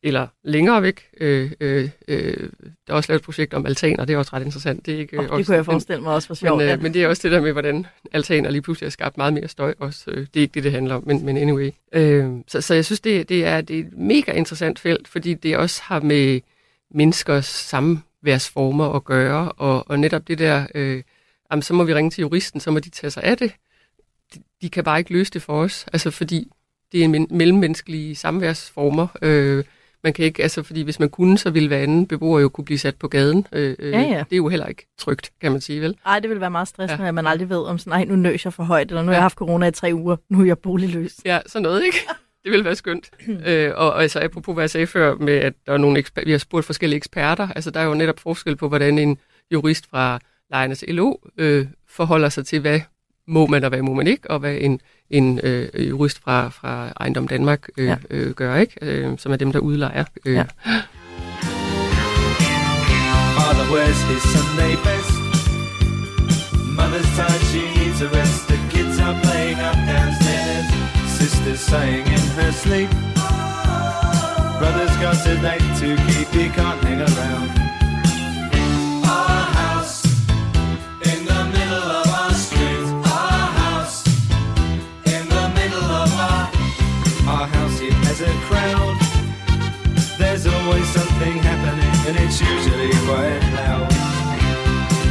[0.03, 1.01] eller længere væk.
[1.21, 2.49] Øh, øh, øh,
[2.87, 4.85] der er også lavet et projekt om altaner, det er også ret interessant.
[4.85, 6.57] Det, er ikke, Oh, øh, det kunne jeg forestille mig også for sjovt.
[6.57, 6.73] men, ja.
[6.75, 9.33] øh, men det er også det der med, hvordan altaner lige pludselig har skabt meget
[9.33, 9.73] mere støj.
[9.79, 11.71] Også, øh, det er ikke det, det handler om, men, men anyway.
[11.93, 15.33] Øh, så, så jeg synes, det, det, er, det er et mega interessant felt, fordi
[15.33, 16.39] det også har med
[16.91, 17.45] menneskers
[18.23, 21.03] samværsformer at gøre, og, og netop det der, øh,
[21.51, 23.51] jamen, så må vi ringe til juristen, så må de tage sig af det.
[24.35, 26.47] De, de kan bare ikke løse det for os, altså fordi
[26.91, 29.07] det er en men- mellemmenneskelige samværsformer.
[29.21, 29.63] Øh,
[30.03, 32.65] man kan ikke, altså fordi hvis man kunne, så ville hver anden beboer jo kunne
[32.65, 33.47] blive sat på gaden.
[33.51, 34.17] Øh, øh, Ja, ja.
[34.29, 35.95] Det er jo heller ikke trygt, kan man sige, vel?
[36.05, 37.07] Ej, det vil være meget stressende, Ja.
[37.07, 39.13] at man aldrig ved, om sådan, nej, nu nøs jeg for højt, eller nu har
[39.13, 41.15] jeg haft corona i tre uger, nu er jeg boligløs.
[41.25, 41.97] Ja, sådan noget, ikke?
[42.43, 43.09] Det ville være skønt.
[43.47, 46.25] øh, og, og altså, apropos hvad jeg sagde før, med at der er nogle eksper-
[46.25, 49.17] vi har spurgt forskellige eksperter, altså der er jo netop forskel på, hvordan en
[49.51, 50.19] jurist fra
[50.51, 52.79] lejernes LO øh, forholder sig til, hvad
[53.27, 56.93] må man og hvad må man ikke, og hvad en, en øh, jurist fra, fra
[56.99, 57.95] Ejendom Danmark øh, Ja.
[58.09, 58.75] øh, gør, ikke?
[58.81, 60.03] Øh, som er dem, der udlejer.
[60.25, 60.35] Øh.
[60.35, 60.39] Ja.
[60.39, 60.45] Ja.
[63.37, 65.11] Father wears his Sunday best.
[66.77, 68.47] Mother's tired, she needs a rest.
[68.47, 69.88] The kids are playing up.
[71.19, 72.89] Sister's sighing in her sleep.
[74.57, 77.49] Brother's got a date to keep, he can't hang around.
[79.03, 80.05] Our house
[81.03, 82.87] in the middle of our street.
[83.03, 84.07] Our house
[85.05, 86.47] in the middle of our
[87.35, 87.81] our house.
[87.81, 88.95] It has a crowd.
[90.17, 93.91] There's always something happening, and it's usually quite loud.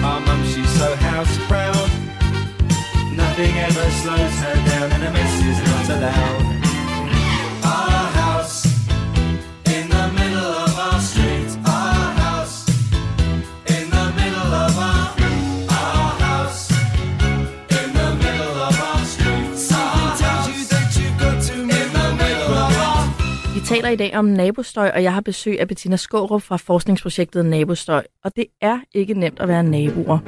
[0.03, 1.91] Our mum, she's so house proud.
[3.13, 5.11] Nothing ever slows her down, and a
[5.91, 6.43] allowed.
[7.65, 8.67] Our house
[9.75, 11.51] in the middle of our street.
[11.67, 12.57] Our house
[13.75, 15.05] in the middle of our
[15.81, 16.71] our house
[17.81, 19.51] in the middle of our street.
[19.71, 23.97] Something tells you that you've got to in the middle of our Vi taler i
[23.97, 28.03] dag om nabostøj, og jeg har besøg af Bettina Skårup fra forskningsprojektet Nabostøj.
[28.25, 30.19] Og det er ikke nemt at være naboer.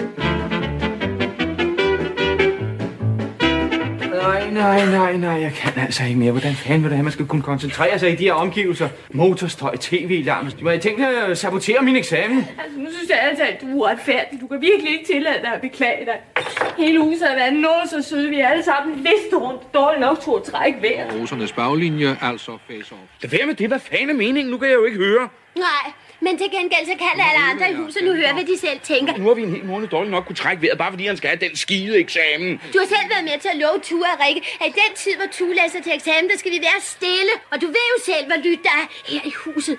[4.50, 6.30] Nej, nej, nej, jeg kan altså ikke mere.
[6.30, 8.88] Hvordan fanden vil det have, man skal kunne koncentrere sig i de her omgivelser?
[9.10, 10.46] Motorstøj, tv-larm.
[10.46, 12.38] I tænkt jer at sabotere min eksamen?
[12.38, 14.40] Altså, nu synes jeg altså, at du er uretfærdig.
[14.40, 16.44] Du kan virkelig ikke tillade dig at beklage dig.
[16.78, 18.30] Hele huset har været noget så søde.
[18.30, 21.20] Vi er alle sammen liste rundt dårligt nok til at trække vejret.
[21.20, 23.22] Rosernes baglinje, altså face-off.
[23.22, 23.68] Lad være med det.
[23.68, 24.50] Hvad fanden er meningen?
[24.50, 25.28] Nu kan jeg jo ikke høre.
[25.56, 28.80] Nej, men til gengæld så kan alle andre i huset nu høre, hvad de selv
[28.80, 29.16] tænker.
[29.16, 31.28] Nu har vi en hel måned dårligt nok kunne trække vejret, bare fordi han skal
[31.30, 32.60] have den skide eksamen.
[32.72, 35.14] Du har selv været med til at love Ture og Rikke, at i den tid,
[35.16, 37.34] hvor Tue læser til eksamen, der skal vi være stille.
[37.52, 39.76] Og du ved jo selv, hvor lyt der er her i huset.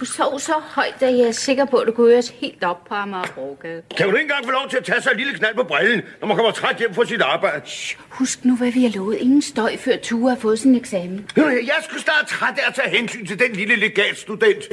[0.00, 2.84] Du sov så højt, at jeg er sikker på, at du kunne høres helt op
[2.88, 3.82] på Amagerbrogade.
[3.96, 6.02] Kan du ikke engang få lov til at tage sig et lille knald på brillen,
[6.20, 7.62] når man kommer træt hjem fra sit arbejde?
[8.08, 9.16] Husk nu, hvad vi har lovet.
[9.16, 11.30] Ingen støj, før Ture har fået sin eksamen.
[11.36, 14.64] Jeg skulle snart træt af at tage hensyn til den lille legatstudent.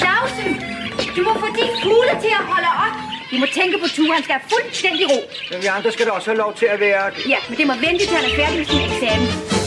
[0.00, 0.62] Clausen,
[1.16, 2.96] du må få de fugle til at holde op.
[3.32, 5.20] Vi må tænke på Ture, han skal have fuldstændig ro.
[5.50, 7.10] Men vi andre skal da også have lov til at være...
[7.28, 9.59] Ja, men det må vente til han er færdig med sin eksamen.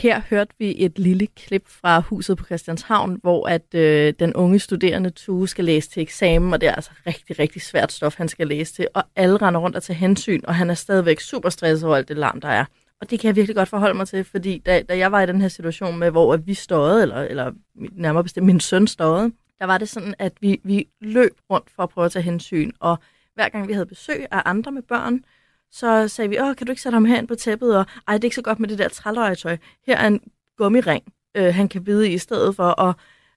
[0.00, 4.58] Her hørte vi et lille klip fra huset på Christianshavn, hvor at øh, den unge
[4.58, 8.28] studerende Tue skal læse til eksamen, og det er altså rigtig, rigtig svært stof, han
[8.28, 11.48] skal læse til, og alle render rundt og tager hensyn, og han er stadigvæk super
[11.48, 12.64] stresset over alt det larm, der er.
[13.00, 15.26] Og det kan jeg virkelig godt forholde mig til, fordi da, da jeg var i
[15.26, 19.32] den her situation med, hvor at vi støjede, eller, eller nærmere bestemt min søn støjede,
[19.58, 22.70] der var det sådan, at vi, vi løb rundt for at prøve at tage hensyn,
[22.80, 22.98] og
[23.34, 25.24] hver gang vi havde besøg af andre med børn,
[25.72, 28.24] så sagde vi, åh, kan du ikke sætte ham herind på tæppet, og ej, det
[28.24, 29.56] er ikke så godt med det der træløjetøj.
[29.86, 30.20] Her er en
[30.56, 32.94] gummiring, øh, han kan bide i stedet for, og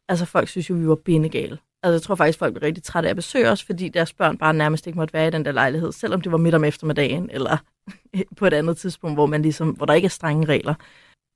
[0.09, 1.57] altså folk synes jo, vi var bindegale.
[1.83, 4.37] Altså jeg tror faktisk, folk blev rigtig trætte af at besøge os, fordi deres børn
[4.37, 7.29] bare nærmest ikke måtte være i den der lejlighed, selvom det var midt om eftermiddagen,
[7.29, 7.57] eller
[8.37, 10.75] på et andet tidspunkt, hvor, man ligesom, hvor der ikke er strenge regler.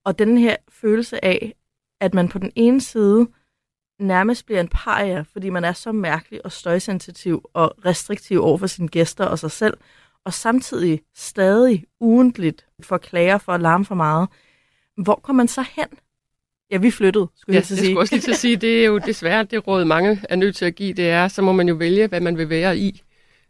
[0.06, 1.54] Og den her følelse af,
[2.02, 3.28] at man på den ene side
[4.00, 8.68] nærmest bliver en paria, fordi man er så mærkelig og støjsensitiv og restriktiv over for
[8.68, 9.78] sine gæster og sig selv,
[10.28, 14.28] og samtidig stadig ugentligt får klager for at larme for meget.
[14.98, 15.86] Hvor kommer man så hen?
[16.72, 18.00] Ja, vi flyttede, skulle Ja, jeg det til at skulle sige.
[18.00, 20.66] også lige til at sige, det er jo desværre det råd, mange er nødt til
[20.66, 23.02] at give, det er, så må man jo vælge, hvad man vil være i.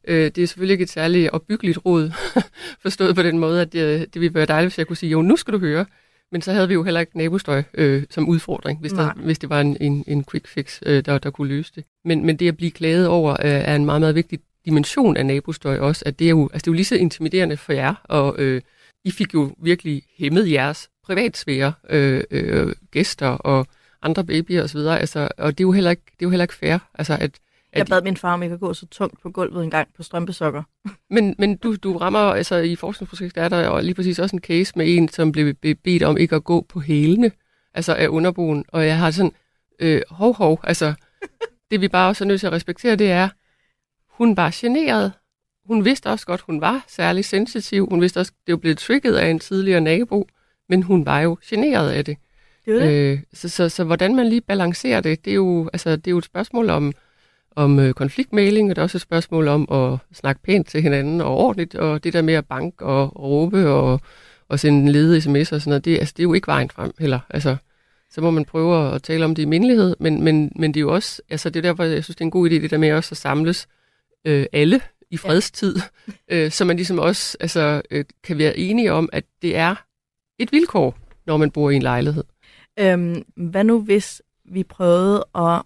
[0.07, 2.11] Øh, Det er selvfølgelig ikke et særligt opbyggeligt råd,
[2.86, 5.21] forstået på den måde, at det, det ville være dejligt, hvis jeg kunne sige, jo,
[5.21, 5.86] nu skal du høre.
[6.32, 9.13] Men så havde vi jo heller ikke nabostøj øh, som udfordring, hvis, der, Nej.
[9.25, 11.84] hvis det var en, en, en quick fix, øh, der, der kunne løse det.
[12.05, 15.26] Men, men det at blive klaget over øh, er en meget, meget vigtig dimension af
[15.26, 17.93] nabostøj også, at det er jo, altså det er jo lige så intimiderende for jer,
[18.03, 18.61] og øh,
[19.03, 23.68] I fik jo virkelig hæmmet jeres privatsfære, øh, øh, gæster og
[24.01, 26.53] andre babyer osv., altså, og det er jo heller ikke, det er jo heller ikke
[26.53, 27.32] fair, altså at,
[27.74, 30.03] Jeg bad min far om ikke at gå så tungt på gulvet en gang på
[30.03, 30.63] strømpesokker.
[31.15, 34.41] Men, men du, du rammer, altså i forskningsprojektet er der jo lige præcis også en
[34.41, 37.32] case med en, som blev be- bedt om ikke at gå på hælene,
[37.74, 38.65] altså af underboen.
[38.68, 39.32] Og jeg har sådan,
[39.80, 40.93] øh, hov hov, altså
[41.72, 43.30] det vi bare også er nødt til at respektere, det er,
[44.18, 45.11] hun var generet.
[45.65, 47.88] Hun vidste også godt, hun var særlig sensitiv.
[47.89, 50.28] Hun vidste også, det var blevet trigget af en tidligere nabo,
[50.70, 52.18] men hun var jo generet af det.
[52.65, 52.91] Det det.
[52.91, 56.11] Øh, så, så, så hvordan man lige balancerer det, det er jo, altså, det er
[56.11, 56.93] jo et spørgsmål om,
[57.55, 61.22] om øh, konfliktmæling, og det er også et spørgsmål om at snakke pænt til hinanden
[61.22, 64.01] og ordentligt, og det der med at banke og råbe og,
[64.49, 66.93] og sende lede sms'er og sådan noget, det, altså, det er jo ikke vejen frem
[66.99, 67.20] heller.
[67.30, 67.55] Altså,
[68.09, 70.82] så må man prøve at tale om det i mindelighed, men, men, men det er
[70.82, 72.78] jo også, altså det er derfor, jeg synes, det er en god idé, det der
[72.78, 73.68] med også at samles
[74.28, 75.75] øh, alle i fredstid,
[76.30, 76.45] ja.
[76.45, 79.75] øh, så man ligesom også altså, øh, kan være enige om, at det er
[80.39, 82.23] et vilkår, når man bor i en lejlighed.
[82.80, 85.61] Øhm, hvad nu hvis vi prøvede at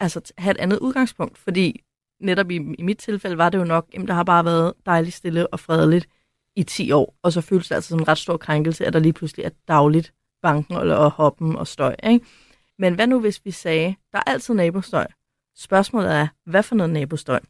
[0.00, 1.38] altså, have et andet udgangspunkt?
[1.38, 1.82] Fordi
[2.20, 5.14] netop i, i mit tilfælde var det jo nok, at der har bare været dejligt
[5.14, 6.08] stille og fredeligt
[6.56, 8.98] i 10 år, og så føles det altså som en ret stor krænkelse, at der
[8.98, 11.96] lige pludselig er dagligt banken og, og hoppen og støj.
[12.04, 12.26] Ikke?
[12.78, 15.06] Men hvad nu hvis vi sagde, der er altid nabostøj.
[15.56, 17.40] Spørgsmålet er, hvad for noget nabostøj?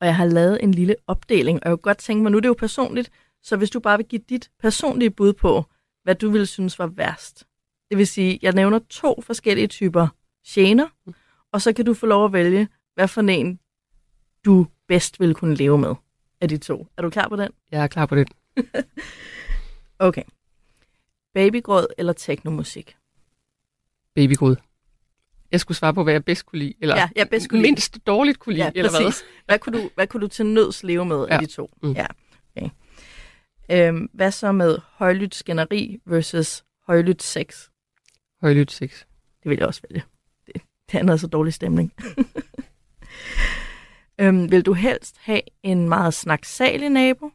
[0.00, 2.40] Og jeg har lavet en lille opdeling, og jeg kunne godt tænke mig, nu er
[2.40, 3.10] det jo personligt,
[3.42, 5.64] så hvis du bare vil give dit personlige bud på,
[6.02, 7.46] hvad du ville synes var værst.
[7.90, 10.08] Det vil sige, jeg nævner to forskellige typer
[10.46, 10.86] gener,
[11.52, 13.58] og så kan du få lov at vælge, hvad for en
[14.44, 15.94] du bedst vil kunne leve med
[16.40, 16.86] af de to.
[16.96, 17.48] Er du klar på den?
[17.70, 18.28] Jeg er klar på det.
[19.98, 20.22] Okay.
[21.34, 22.96] Babygråd eller teknomusik?
[24.14, 24.56] Babygud.
[25.52, 27.68] Jeg skulle svare på, hvad jeg bedst kunne lide, eller Ja, jeg bedst kunne lide.
[27.68, 29.04] mindst dårligt kunne lide, Ja, eller hvad?
[29.06, 29.24] præcis.
[29.46, 31.26] Hvad kunne, du, hvad kunne du til nøds leve med.
[31.28, 31.34] Ja.
[31.34, 31.70] af de to?
[31.82, 31.92] Mm.
[31.92, 32.06] Ja.
[32.56, 32.68] Okay.
[33.70, 37.68] Øhm, hvad så med højlydt skænderi versus højlydt sex?
[38.42, 38.90] Højlydt sex.
[39.42, 40.02] Det vil jeg også vælge.
[40.46, 41.92] Det, det andet er så dårlig stemning.
[44.20, 47.30] øhm, vil du helst have en meget snaksalig nabo,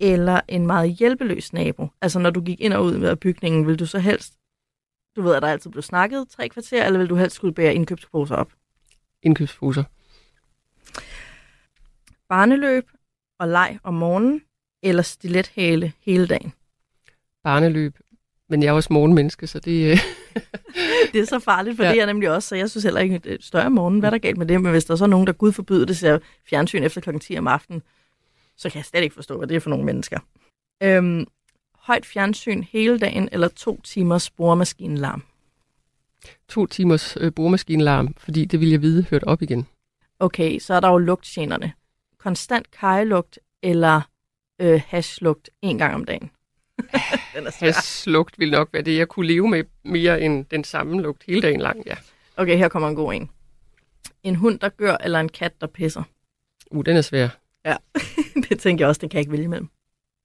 [0.00, 1.88] eller en meget hjælpeløs nabo?
[2.02, 4.34] Altså når du gik ind og ud af bygningen, vil du så helst,
[5.16, 7.74] du ved, at der altid blev snakket tre kvarter, eller vil du helst skulle bære
[7.74, 8.52] indkøbsposer op?
[9.22, 9.84] Indkøbsposer.
[12.28, 12.90] Barneløb
[13.38, 14.42] og leg om morgenen,
[14.82, 16.52] eller stilethale hele dagen?
[17.44, 17.98] Barneløb.
[18.48, 19.90] Men jeg er også morgenmenneske, så det...
[19.90, 19.98] øh,
[21.12, 21.88] Det er så farligt, for ja.
[21.88, 24.00] Det er jeg nemlig også, så jeg synes heller ikke, det er større om morgenen.
[24.00, 24.62] Hvad er der galt med det?
[24.62, 27.18] Men hvis der så er nogen, der gud forbyder det, ser fjernsyn efter kl.
[27.18, 27.82] 10 om aftenen,
[28.56, 30.18] så kan jeg slet ikke forstå, hvad det er for nogle mennesker.
[30.82, 31.26] Øhm,
[31.90, 35.22] højt fjernsyn hele dagen, eller to timers boremaskinelarm?
[36.48, 39.66] to timers øh, boremaskinelarm, fordi det ville jeg vide hørt op igen.
[40.18, 41.72] Okay, så er der jo lugtgenerne.
[42.18, 44.00] Konstant kajelugt eller
[44.60, 46.30] øh, hashlugt en gang om dagen?
[47.34, 47.66] Den er svær.
[47.66, 51.42] Haslugt ville nok være det, jeg kunne leve med mere end den samme lugt hele
[51.42, 51.94] dagen lang, ja.
[52.36, 53.30] Okay, her kommer en god en.
[54.22, 56.02] En hund, der gør, eller en kat, der pisser?
[56.70, 57.28] Uh, den er svær.
[57.64, 57.76] Ja,
[58.48, 59.68] det tænker jeg også, den kan jeg ikke vælge imellem.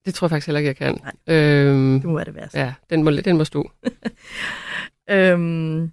[0.06, 1.00] Det tror jeg faktisk heller ikke, jeg kan.
[1.28, 1.36] Nej.
[1.38, 2.60] Øhm, Det må være det værste.
[2.60, 3.72] ja, den må, den må stå.
[5.10, 5.92] Øhm,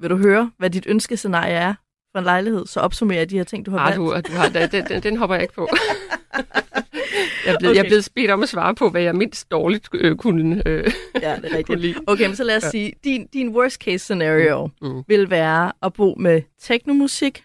[0.00, 1.74] vil du høre, hvad dit ønskescenarie er
[2.12, 2.66] for en lejlighed?
[2.66, 4.26] Så opsummerer jeg de her ting, du har Ah, valgt.
[4.28, 5.68] du, du har, den, den, den hopper jeg ikke på.
[7.46, 7.74] jeg, er blevet, okay.
[7.74, 10.90] jeg er blevet bedt om at svare på, hvad jeg mindst dårligt øh, kunne, øh,
[11.22, 11.88] Ja, det er kunne lide.
[11.88, 11.98] rigtigt.
[12.10, 12.70] Okay, men så lad os ja.
[12.70, 14.88] Sige, din, din worst case scenario Mm.
[14.88, 15.04] mm.
[15.08, 17.44] vil være at bo med teknomusik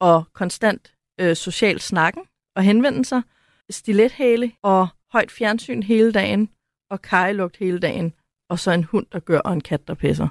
[0.00, 2.22] og konstant øh, social snakken
[2.56, 3.22] og henvendelser,
[3.70, 6.48] stilethæle og højt fjernsyn hele dagen
[6.90, 8.12] og kajelugt hele dagen,
[8.48, 10.28] og så en hund, der gør, og en kat, der pisser.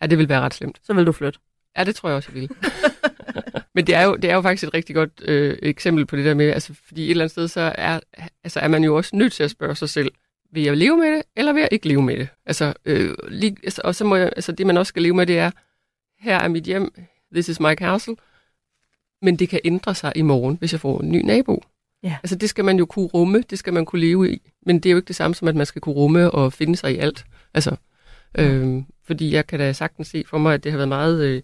[0.00, 0.80] Ja, det vil være ret slemt.
[0.82, 1.38] Så vil du flytte.
[1.78, 2.50] Ja, det tror jeg også, jeg vil.
[3.74, 6.24] Men det er, jo, det er jo faktisk et rigtig godt øh, eksempel på det
[6.24, 8.00] der med, altså, fordi et eller andet sted, så er,
[8.44, 10.12] altså, er man jo også nødt til at spørge sig selv,
[10.52, 12.28] vil jeg leve med det, eller vil jeg ikke leve med det?
[12.46, 15.26] Altså, øh, lige, altså, og så må jeg, altså, det man også skal leve med,
[15.26, 15.50] det er,
[16.18, 16.94] her er mit hjem,
[17.32, 18.16] this is my castle,
[19.22, 21.62] men det kan ændre sig i morgen, hvis jeg får en ny nabo.
[22.02, 22.16] Ja.
[22.22, 24.86] Altså, det skal man jo kunne rumme, det skal man kunne leve i, men det
[24.86, 26.98] er jo ikke det samme som, at man skal kunne rumme og finde sig i
[26.98, 27.24] alt.
[27.54, 27.76] Altså,
[28.38, 31.24] øh, fordi jeg kan da sagtens se for mig, at det har været meget...
[31.24, 31.42] Øh,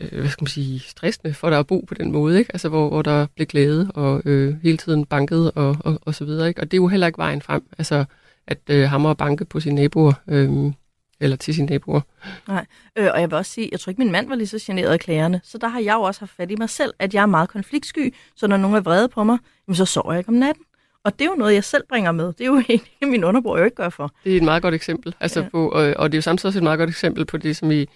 [0.00, 2.52] øh, hvad skal man sige, stressende for dig at bo på den måde, ikke?
[2.52, 6.24] Altså, hvor, hvor der blev glæde og øh, hele tiden banket og, og, og så
[6.24, 6.60] videre, ikke?
[6.60, 8.04] Og det er jo heller ikke vejen frem, altså,
[8.46, 10.72] at øh, hammer og banke på sine naboer, øh,
[11.20, 12.00] eller til sine naboer.
[12.48, 14.62] Nej, øh, og jeg vil også sige, jeg tror ikke, min mand var lige så
[14.66, 17.14] generet af klagerne, så der har jeg jo også haft fat i mig selv, at
[17.14, 19.38] jeg er meget konfliktsky, så når nogen er vrede på mig,
[19.68, 20.64] jamen, så sover jeg ikke om natten.
[21.04, 22.26] Og det er jo noget, jeg selv bringer med.
[22.26, 24.12] Det er jo egentlig, min underbror jo ikke gør for.
[24.24, 25.48] Det er et meget godt eksempel, altså Ja.
[25.48, 27.70] på, og, og det er jo samtidig også et meget godt eksempel på det, som
[27.70, 27.88] vi,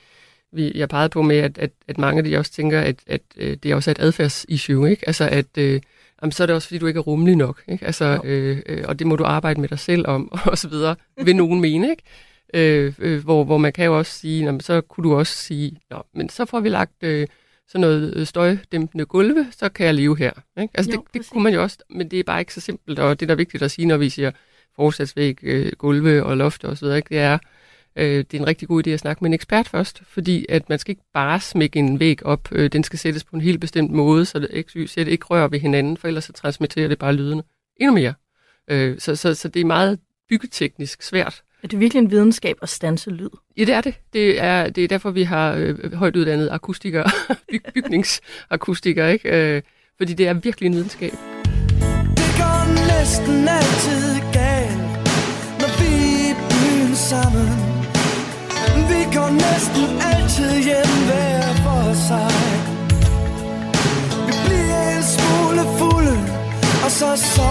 [0.53, 3.21] vi jeg pegede på med, at, at, at mange af de også tænker, at, at,
[3.37, 5.03] øh, det er også et adfærdsissue, ikke?
[5.07, 5.81] Altså, at øh,
[6.23, 7.87] jamen, så er det også, fordi du ikke er rummelig nok, ikke?
[7.87, 10.97] Altså, øh, øh, og det må du arbejde med dig selv om, og så videre,
[11.25, 12.03] vil nogen mene, ikke?
[12.55, 15.81] Øh, øh, hvor, hvor man kan jo også sige, jamen, så kunne du også sige,
[15.91, 17.27] Nå, men så får vi lagt, øh,
[17.71, 20.33] sådan noget øh, støjdæmpende gulve, så kan jeg leve her.
[20.61, 20.75] Ikke?
[20.75, 22.99] Altså Jo, det, det kunne man jo også, men det er bare ikke så simpelt,
[22.99, 24.31] og det der er vigtigt at sige, når vi siger
[24.77, 27.09] forsatsvæg, øh, gulve og loft og så videre, ikke?
[27.09, 27.39] det er,
[27.97, 30.69] øh, det er en rigtig god idé at snakke med en ekspert først, fordi at
[30.69, 33.61] man skal ikke bare smække en væg op, øh, den skal sættes på en helt
[33.61, 36.89] bestemt måde, så det ikke, så det ikke rører ved hinanden, for ellers så transmitterer
[36.89, 37.43] det bare lydene
[37.77, 38.15] endnu mere.
[38.71, 39.99] Øh, så, så, så det er meget
[40.29, 41.43] byggeteknisk svært.
[41.63, 43.31] Er det virkelig en videnskab at stanse lyd?
[43.57, 43.95] Ja, det er det.
[44.13, 47.11] Det er, det er derfor, vi har øh, højt uddannede akustikere,
[47.51, 49.57] byg, bygningsakustikere, ikke?
[49.57, 49.63] Øh,
[49.97, 51.13] fordi det er virkelig en videnskab.
[52.21, 52.63] Det går
[52.99, 54.79] næsten altid galt,
[55.61, 55.93] når vi
[56.31, 57.49] er byen sammen.
[58.91, 62.33] Vi går næsten altid hjem hver for sig.
[64.27, 66.17] Vi bliver en smule fulde,
[66.85, 67.50] og så sover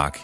[0.00, 0.18] Danmark.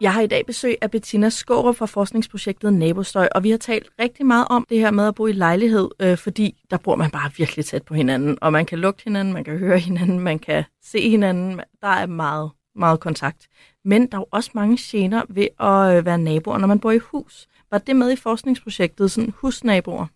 [0.00, 3.88] Jeg har i dag besøg af Bettina Skårup fra forskningsprojektet Nabostøj, og vi har talt
[4.00, 7.10] rigtig meget om det her med at bo i lejlighed, øh, fordi der bor man
[7.10, 10.38] bare virkelig tæt på hinanden, og man kan lugte hinanden, man kan høre hinanden, man
[10.38, 13.48] kan se hinanden, der er meget, meget kontakt.
[13.84, 16.90] Men der er jo også mange gener ved at øh, være naboer, når man bor
[16.90, 17.48] i hus.
[17.70, 20.06] Var det med i forskningsprojektet, sådan husnaboer?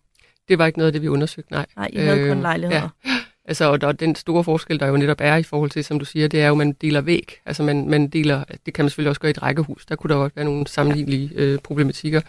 [0.47, 1.65] Det var ikke noget af det, vi undersøgte, nej.
[1.75, 2.89] Nej, I havde kun lejligheder.
[3.05, 3.11] Ja.
[3.47, 6.05] Altså, og der, den store forskel, der jo netop er i forhold til, som du
[6.05, 7.31] siger, det er jo, at man deler væg.
[7.45, 9.85] Altså, man, man deler, det kan man selvfølgelig også gøre i et rækkehus.
[9.85, 12.21] Der kunne der godt være nogle sammenlignelige øh, problematikker.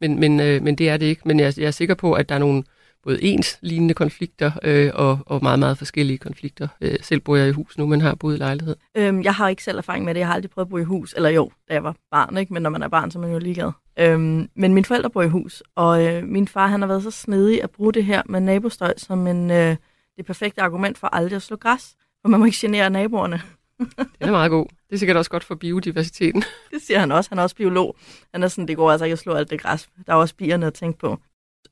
[0.00, 1.22] Men, men, øh, men det er det ikke.
[1.24, 2.62] Men jeg, jeg er sikker på, at der er nogle
[3.02, 6.68] både ens lignende konflikter øh, og, og meget, meget forskellige konflikter.
[6.80, 8.76] Øh, selv bor jeg i hus nu, men har boet i lejlighed.
[8.96, 10.20] Øhm, jeg har ikke selv erfaring med det.
[10.20, 11.14] Jeg har aldrig prøvet at bo i hus.
[11.16, 12.52] Eller jo, da jeg var barn, ikke?
[12.52, 13.72] men når man er barn, så er man jo ligeglad.
[13.98, 17.10] Øhm, men mine forældre bor i hus, og øh, min far han har været så
[17.10, 19.76] snedig at bruge det her med nabostøj som en, øh,
[20.20, 21.96] det perfekte argument for aldrig at slå græs.
[22.22, 23.42] For man må ikke genere naboerne.
[23.98, 24.66] Den er meget god.
[24.66, 26.42] Det er sikkert også godt for biodiversiteten.
[26.72, 27.30] Det siger han også.
[27.30, 27.96] Han er også biolog.
[28.32, 29.88] Han er sådan, det går altså ikke at slå alt det græs.
[30.06, 31.18] Der er også bierne at tænke på.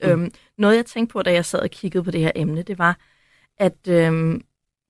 [0.03, 0.09] Mm.
[0.09, 2.79] Øhm, noget jeg tænkte på, da jeg sad og kiggede på det her emne, det
[2.79, 2.99] var,
[3.59, 4.43] at øhm,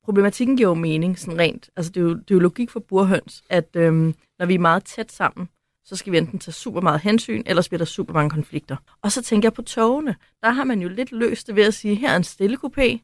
[0.05, 1.71] problematikken giver jo mening sådan rent.
[1.77, 4.59] Altså det er jo, det er jo logik for burhøns, at øhm, når vi er
[4.59, 5.49] meget tæt sammen,
[5.85, 8.77] så skal vi enten tage super meget hensyn, ellers bliver der super mange konflikter.
[9.03, 10.17] Og så tænker jeg på togene.
[10.43, 12.99] Der har man jo lidt løst det ved at sige, her er en stille kupé,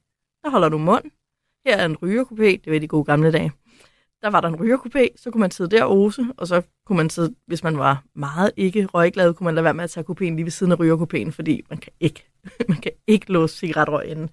[0.45, 1.05] der holder du mund.
[1.67, 3.53] Her er en rygerkupé, det var de gode gamle dage.
[4.23, 6.97] Der var der en rygerkupé, så kunne man sidde der og ose, og så kunne
[6.97, 10.05] man sidde, hvis man var meget ikke røgglad, kunne man lade være med at tage
[10.11, 12.27] kupéen lige ved siden af rygerkupéen, fordi man kan ikke,
[12.69, 14.31] man kan ikke låse cigaretrøg inden.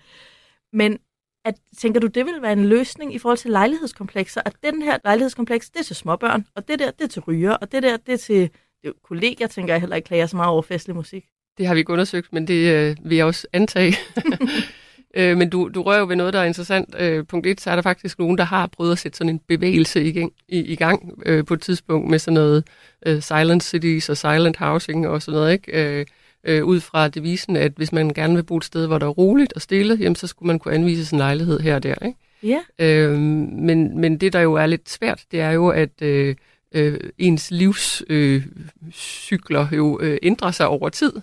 [0.73, 0.99] Men
[1.45, 4.97] at, tænker du, det vil være en løsning i forhold til lejlighedskomplekser, at den her
[5.03, 7.97] lejlighedskompleks, det er til småbørn, og det der, det er til ryger, og det der,
[7.97, 8.49] det er til
[8.81, 11.25] det er kolleger, tænker jeg heller ikke klager så meget over festlig musik.
[11.57, 13.95] Det har vi ikke undersøgt, men det øh, vil jeg også antage.
[15.15, 16.95] øh, men du, du rører jo ved noget, der er interessant.
[16.99, 19.41] Øh, punkt et, så er der faktisk nogen, der har prøvet at sætte sådan en
[19.47, 22.67] bevægelse i gang, i, i gang øh, på et tidspunkt med sådan noget
[23.05, 25.99] øh, silent cities og silent housing og sådan noget, ikke?
[25.99, 26.05] Øh,
[26.43, 29.09] øh, ud fra devisen, at hvis man gerne vil bo et sted, hvor der er
[29.09, 32.05] roligt og stille, jamen, så skulle man kunne anvise sin lejlighed her og der.
[32.05, 32.17] Ikke?
[32.43, 32.59] Ja.
[32.79, 36.35] Øh, men, men det, der jo er lidt svært, det er jo, at øh,
[36.71, 41.13] øh, ens livscykler øh, jo øh, ændrer sig over tid.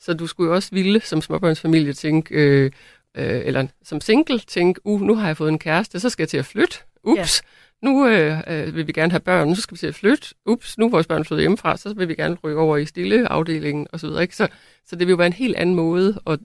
[0.00, 2.70] Så du skulle jo også ville som småbørnsfamilie tænke, øh,
[3.16, 6.28] øh, eller som single tænke, uh, nu har jeg fået en kæreste, så skal jeg
[6.28, 6.76] til at flytte.
[7.04, 7.88] Ups, ja.
[7.88, 10.28] nu øh, øh, vil vi gerne have børn, nu skal vi til at flytte.
[10.46, 13.28] Ups, nu er vores børn flyttet hjemmefra, så vil vi gerne rykke over i stille
[13.32, 14.08] afdelingen osv.
[14.08, 14.36] Så, ikke?
[14.36, 14.48] så,
[14.86, 16.38] så det vil jo være en helt anden måde at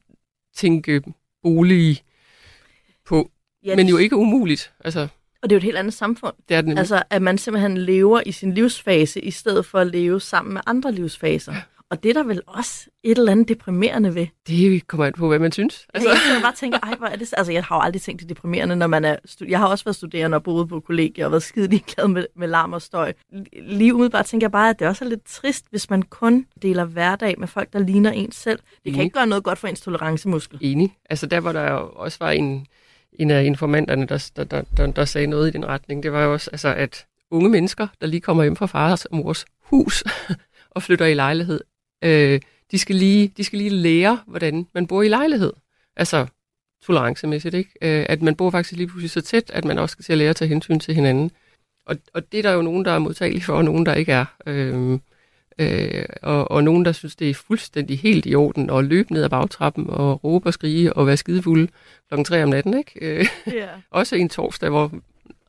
[0.55, 1.01] tænke
[1.43, 2.01] bolig
[3.05, 3.31] på.
[3.65, 4.73] Ja, men jo ikke umuligt.
[4.79, 5.07] Altså,
[5.41, 6.33] Og det er jo et helt andet samfund.
[6.49, 6.79] det er det nemlig.
[6.79, 10.61] Altså, at man simpelthen lever i sin livsfase, i stedet for at leve sammen med
[10.65, 11.53] andre livsfaser.
[11.91, 14.27] Og det er der vel også et eller andet deprimerende ved.
[14.47, 15.87] Det kommer an på, hvad man synes.
[15.93, 16.09] Altså.
[16.09, 17.33] Jeg sidder bare og tænker, ej, hvor er det...
[17.37, 19.15] Altså, jeg har jo aldrig tænkt det deprimerende, når man er...
[19.47, 22.47] Jeg har også været studerende og boet på kollegier og været skide ligeglad med, med
[22.47, 23.13] larm og støj.
[23.53, 26.85] Lige umiddelbart tænker jeg bare, at det også er lidt trist, hvis man kun deler
[26.85, 28.59] hverdag med folk, der ligner en selv.
[28.59, 29.03] Det kan Enig.
[29.03, 30.59] ikke gøre noget godt for ens tolerancemuskel.
[30.61, 30.95] Enig.
[31.09, 32.67] Altså der, hvor der jo også var en,
[33.13, 36.23] en af informanterne, der, der, der, der, der sagde noget i den retning, det var
[36.23, 40.03] jo også, altså, at unge mennesker, der lige kommer hjem fra fars og mors hus
[40.75, 41.59] og flytter i lejlighed,
[42.01, 42.39] øh,
[42.71, 45.53] de, skal lige, de skal lige lære, hvordan man bor i lejlighed.
[45.95, 46.27] Altså,
[46.85, 47.71] tolerancemæssigt, ikke?
[47.81, 50.17] Øh, at man bor faktisk lige pludselig så tæt, at man også skal til at
[50.17, 51.31] lære at tage hensyn til hinanden.
[51.85, 54.11] Og, og det er der jo nogen, der er modtagelige for, og nogen, der ikke
[54.11, 54.25] er.
[54.47, 54.99] Øh,
[55.59, 59.23] øh, og, og nogen, der synes, det er fuldstændig helt i orden at løbe ned
[59.23, 61.67] ad bagtrappen og råbe og skrige og være skidefulde
[62.07, 62.91] klokken 3 om natten, ikke?
[63.01, 63.67] Øh, Ja.
[63.91, 64.91] også en torsdag, hvor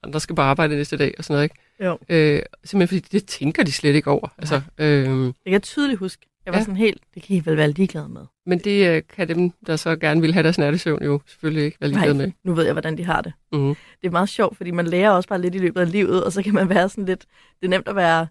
[0.02, 1.56] andre skal bare arbejde næste dag og sådan noget, ikke?
[1.84, 1.98] Jo.
[2.08, 4.28] Øh, simpelthen fordi det tænker de slet ikke over.
[4.38, 6.26] Altså, øh, Det kan jeg tydeligt huske.
[6.46, 6.62] Jeg var Ja.
[6.64, 8.22] sådan helt, det kan I vel være ligeglade med.
[8.46, 11.76] men det øh, kan dem, der så gerne vil have deres nattesøvn, jo selvfølgelig ikke
[11.80, 12.32] være ligeglade med.
[12.44, 13.32] nu ved jeg, hvordan de har det.
[13.52, 13.68] Mm.
[14.00, 16.32] Det er meget sjovt, fordi man lærer også bare lidt i løbet af livet, og
[16.32, 17.20] så kan man være sådan lidt...
[17.60, 18.26] Det er nemt at være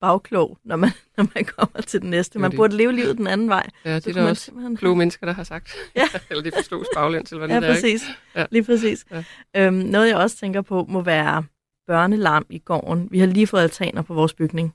[0.00, 2.38] bagklog, når man, når man kommer til den næste.
[2.38, 2.56] Man det.
[2.56, 3.66] burde leve livet den anden vej.
[3.84, 5.72] Ja, det er der også simpelthen- kloge mennesker, der har sagt.
[5.96, 6.04] Ja.
[6.30, 8.02] Eller det forstås baglæns, eller hvad Ja, det er, præcis.
[8.36, 8.46] Ja.
[8.50, 9.04] Lige præcis.
[9.10, 9.24] Ja.
[9.56, 11.44] Øhm, noget, jeg også tænker på, må være
[11.86, 13.08] børnelarm i gården.
[13.10, 14.74] Vi har lige fået altaner på vores bygning,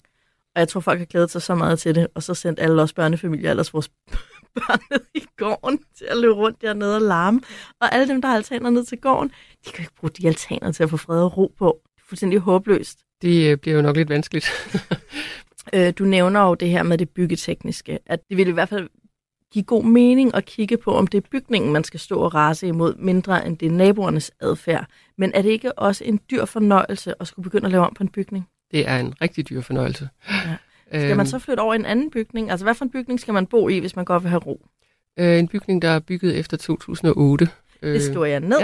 [0.56, 2.82] og jeg tror, folk har glædet sig så meget til det, og så sendt alle
[2.82, 3.89] os børnefamilier, ellers vores
[4.56, 7.41] børn ned i gården til at løbe rundt dernede og larme.
[7.82, 9.32] Og alle dem, der har altaner ned til gården,
[9.66, 11.80] de kan ikke bruge de altaner til at få fred og ro på.
[11.84, 12.99] Det er fuldstændig håbløst.
[13.22, 14.49] Det øh, bliver jo nok lidt vanskeligt.
[15.74, 18.89] Øh, du nævner jo det her med det byggetekniske, at det vil i hvert fald
[19.53, 22.68] give god mening at kigge på, om det er bygningen, man skal stå og rase
[22.68, 24.86] imod, mindre end det er naboernes adfærd.
[25.18, 28.03] Men er det ikke også en dyr fornøjelse at skulle begynde at lave om på
[28.03, 28.47] en bygning?
[28.76, 30.10] Det er en rigtig dyr fornøjelse.
[30.30, 30.56] Ja.
[31.00, 32.52] Skal man så flytte over i en anden bygning?
[32.52, 34.66] Altså, hvad for en bygning skal man bo i, hvis man godt vil have ro?
[35.20, 37.50] Øh, en bygning, der er bygget efter 2008.
[37.84, 38.60] Det skriver jeg ned.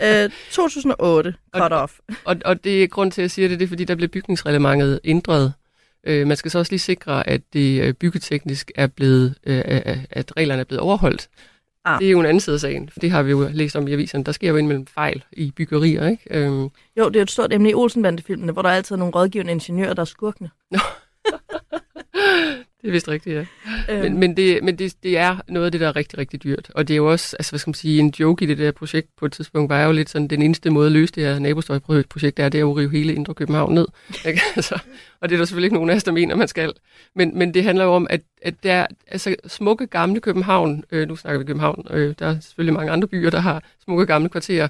[0.00, 0.24] Ja.
[0.24, 1.98] øh, 2008, cut og, off.
[2.24, 4.08] Og, og det er grund til, at jeg siger det, det er, fordi der blev
[4.08, 5.52] bygningsreglementet ændret.
[6.06, 9.62] Øh, man skal så også lige sikre, at det øh, byggeteknisk er blevet, øh,
[10.10, 11.28] at reglerne er blevet overholdt.
[11.86, 11.98] Ah.
[11.98, 13.88] Det er jo en anden side af sagen, for det har vi jo læst om
[13.88, 14.24] i aviserne.
[14.24, 16.22] Der sker jo indimellem fejl i byggerier, ikke?
[16.30, 16.62] Øhm,
[16.96, 19.52] Jo, det er jo et stort emne i Olsenbande-filmene, hvor der er altid nogle rådgivende
[19.52, 20.50] ingeniører, der er skurkene.
[22.86, 23.46] Det er vist rigtigt, ja.
[23.90, 24.02] Øhm.
[24.02, 26.70] Men, men, det, men det, det er noget af det, der er rigtig, rigtig dyrt.
[26.74, 28.72] Og det er jo også, altså hvad skal man sige, en joke i det der
[28.72, 31.38] projekt på et tidspunkt, var jo lidt sådan, den eneste måde at løse det her
[31.38, 33.86] nabostøjprojekt er, det er jo at rive hele Indre København ned.
[34.28, 34.40] Ikke?
[34.56, 34.78] altså,
[35.20, 36.72] og det er der selvfølgelig ikke nogen af os, der mener, man skal.
[37.14, 41.16] Men, men det handler jo om, at, at der altså smukke gamle København, øh, nu
[41.16, 44.68] snakker vi København, øh, der er selvfølgelig mange andre byer, der har smukke gamle kvarterer,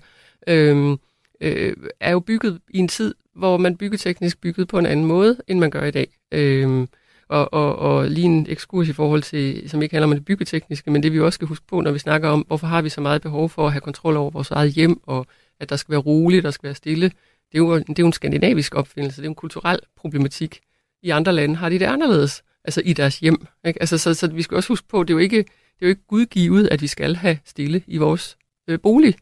[0.48, 0.96] øh,
[1.40, 5.36] øh, er jo bygget i en tid, hvor man byggeteknisk byggede på en anden måde,
[5.48, 6.08] end man gør i dag.
[6.32, 6.86] Øh,
[7.29, 10.91] og, og, og lige en ekskurs i forhold til, som ikke handler om det byggetekniske,
[10.91, 13.01] men det vi også skal huske på, når vi snakker om, hvorfor har vi så
[13.01, 15.27] meget behov for at have kontrol over vores eget hjem, og
[15.61, 17.07] at der skal være roligt, der skal være stille.
[17.53, 20.61] Det er jo, det er jo en skandinavisk opfindelse, det er jo en kulturel problematik.
[21.03, 23.47] I andre lande har de det anderledes, altså i deres hjem.
[23.66, 23.83] Ikke?
[23.83, 25.89] Altså, så, så vi skal også huske på, det er jo ikke, det er jo
[25.89, 28.37] ikke gudgivet, at vi skal have stille i vores
[28.68, 29.14] øh, bolig.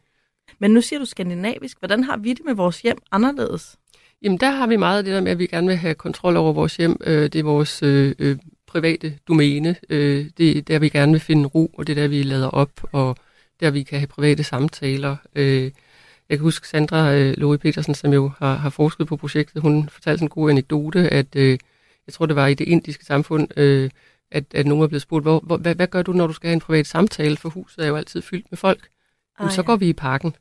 [0.59, 1.79] Men nu siger du skandinavisk.
[1.79, 3.77] Hvordan har vi det med vores hjem anderledes?
[4.25, 6.37] Jamen, der har vi meget af det der med, at vi gerne vil have kontrol
[6.37, 6.97] over vores hjem.
[7.03, 9.75] Øh, det er vores øh, øh, private domæne.
[9.89, 12.47] Øh, det er der, vi gerne vil finde ro, og det er der, vi lader
[12.47, 13.17] op, og
[13.59, 15.15] der, vi kan have private samtaler.
[15.35, 15.63] Øh,
[16.29, 19.89] jeg kan huske Sandra øh, Lori Petersen, som jo har, har forsket på projektet, hun
[19.89, 21.57] fortalte en god anekdote, at øh,
[22.07, 23.89] jeg tror, det var i det indiske samfund, øh,
[24.31, 26.47] at, at nogen er blevet spurgt, hvor, hvor, hvad, hvad gør du, når du skal
[26.47, 28.87] have en privat samtale, for huset er jo altid fyldt med folk.
[29.39, 30.35] Jamen, så går vi i parken.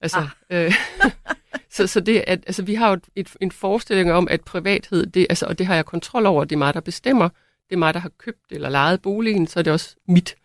[0.00, 0.64] Altså, ah.
[0.64, 0.74] øh,
[1.70, 5.26] så, så det, at, altså, vi har jo et, en forestilling om, at privathed, det,
[5.30, 7.28] altså, og det har jeg kontrol over, det er mig, der bestemmer.
[7.68, 10.36] Det er mig, der har købt eller lejet boligen, så er det også mit.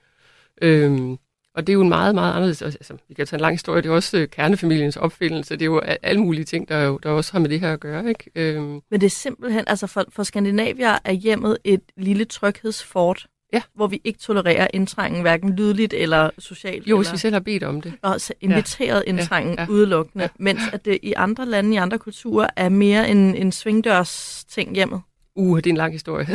[0.62, 1.18] Øhm,
[1.56, 3.82] og det er jo en meget, meget anderledes, altså, vi kan tage en lang historie,
[3.82, 7.00] det er også øh, kernefamiliens opfindelse, det er jo a- alle mulige ting, der, jo,
[7.04, 8.32] der også har med det her at gøre, ikke?
[8.36, 13.62] Øhm, Men det er simpelthen, altså for, for Skandinavier er hjemmet et lille tryghedsfort, ja.
[13.76, 16.88] hvor vi ikke tolererer indtrængen, hverken lydligt eller socialt.
[16.88, 16.98] jo, eller...
[16.98, 17.94] hvis vi selv har bedt om det.
[18.02, 19.68] Og så inviteret Ja, indtrængen ja, ja.
[19.70, 24.46] udelukkende, mens at det i andre lande, i andre kulturer, er mere en, en svingdørs
[24.50, 25.02] ting hjemmet.
[25.36, 26.26] Uh, det er en lang historie.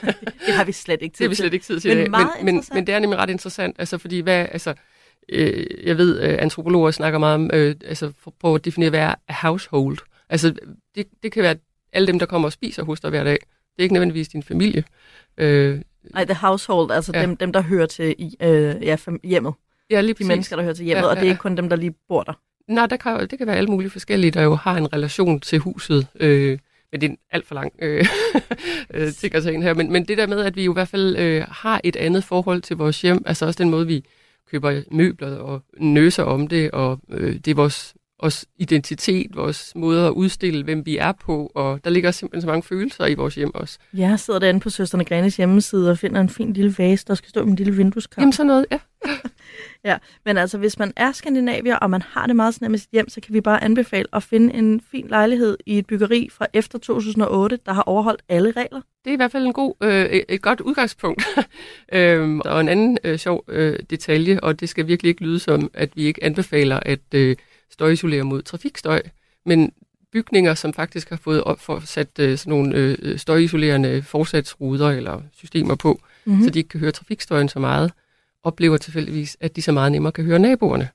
[0.46, 1.42] det har vi slet ikke tid Det har vi til.
[1.42, 1.96] slet ikke tid til.
[1.96, 4.74] Men meget men, men, men det er nemlig ret interessant, altså fordi hvad, altså,
[5.28, 9.14] øh, jeg ved, øh, antropologer snakker meget om, øh, altså på at definere, hvad er
[9.28, 9.98] household.
[10.28, 10.54] Altså
[10.94, 11.56] det, det kan være
[11.92, 13.38] alle dem, der kommer og spiser hos dig hver dag.
[13.76, 14.84] Det er ikke nødvendigvis din familie.
[15.38, 15.80] Øh,
[16.14, 17.22] Nej, the household, altså Ja.
[17.22, 19.52] dem, dem, der hører til øh, ja, hjemmet.
[19.90, 20.28] Ja, lige De præcis.
[20.28, 21.94] mennesker, der hører til hjemmet, Ja, og det er ja, ikke kun dem, der lige
[22.08, 22.32] bor der.
[22.68, 25.58] Nej, der kan, det kan være alle mulige forskellige, der jo har en relation til
[25.58, 26.06] huset.
[26.20, 26.58] Øh,
[26.92, 28.06] men det er en alt for lang øh,
[28.94, 29.74] øh, ting her.
[29.74, 32.24] Men, men det der med, at vi jo i hvert fald øh, har et andet
[32.24, 34.04] forhold til vores hjem, altså også den måde, vi
[34.50, 40.06] køber møbler og nøser om det, og øh, det er vores vores identitet, vores måde
[40.06, 43.34] at udstille, hvem vi er på, og der ligger simpelthen så mange følelser i vores
[43.34, 43.78] hjem også.
[43.94, 47.28] Jeg sidder derinde på Søsterne Grenes hjemmeside og finder en fin lille vase, der skal
[47.30, 48.20] stå i en lille vindueskamp.
[48.22, 48.78] Jamen sådan noget, ja.
[49.84, 52.88] Ja, men altså hvis man er skandinavier, og man har det meget sådan med sit
[52.92, 56.46] hjem, så kan vi bare anbefale at finde en fin lejlighed i et byggeri fra
[56.52, 58.80] efter 2008, der har overholdt alle regler.
[59.04, 61.22] Det er i hvert fald en god, øh, et- godt udgangspunkt.
[61.92, 65.70] øhm, er en anden øh, sjov øh, detalje, og det skal virkelig ikke lyde som,
[65.74, 67.36] at vi ikke anbefaler at øh,
[67.70, 69.02] støjisolere mod trafikstøj,
[69.46, 69.72] men
[70.12, 75.22] bygninger, som faktisk har fået op for sat øh, sådan nogle øh, støjisolerende forsatsruder eller
[75.32, 75.92] systemer på,
[76.24, 76.32] Mhm.
[76.32, 76.44] mm-hmm.
[76.44, 77.92] så de ikke kan høre trafikstøjen så meget,
[78.42, 80.88] oplever tilfældigvis, at de så meget nemmere kan høre naboerne.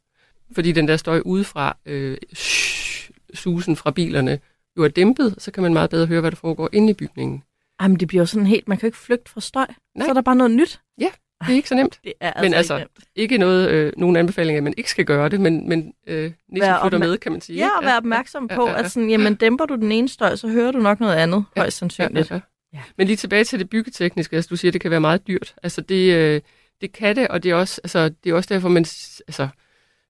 [0.56, 4.40] Fordi den der støj udefra, øh, shh, susen fra bilerne,
[4.78, 7.44] jo er dæmpet, så kan man meget bedre høre, hvad der foregår inde i bygningen.
[7.82, 9.66] Jamen det bliver jo sådan helt, man kan jo ikke flygte fra støj.
[9.96, 10.06] Nej.
[10.06, 10.80] Så er der bare noget nyt.
[11.00, 11.10] Ja,
[11.46, 12.00] det er ikke så nemt.
[12.04, 12.92] Det er altså men ikke altså, nemt.
[13.16, 16.80] ikke noget, øh, nogen anbefaling, at man ikke skal gøre det, men, men øh, Være
[16.82, 17.58] flytter med, kan man sige.
[17.58, 18.84] Ja, og være opmærksom på, ja, ja, ja.
[18.84, 21.78] at sådan, jamen, dæmper du den ene støj, så hører du nok noget andet, højst
[21.78, 22.32] sandsynligt.
[22.32, 22.40] Ja,
[22.74, 22.80] ja.
[22.98, 25.56] Men lige tilbage til det byggetekniske, altså du siger, det kan være meget dyrt.
[25.64, 26.42] Altså det, øh,
[26.82, 28.86] det kan det, og det er også, altså, det er også derfor, man,
[29.28, 29.48] altså,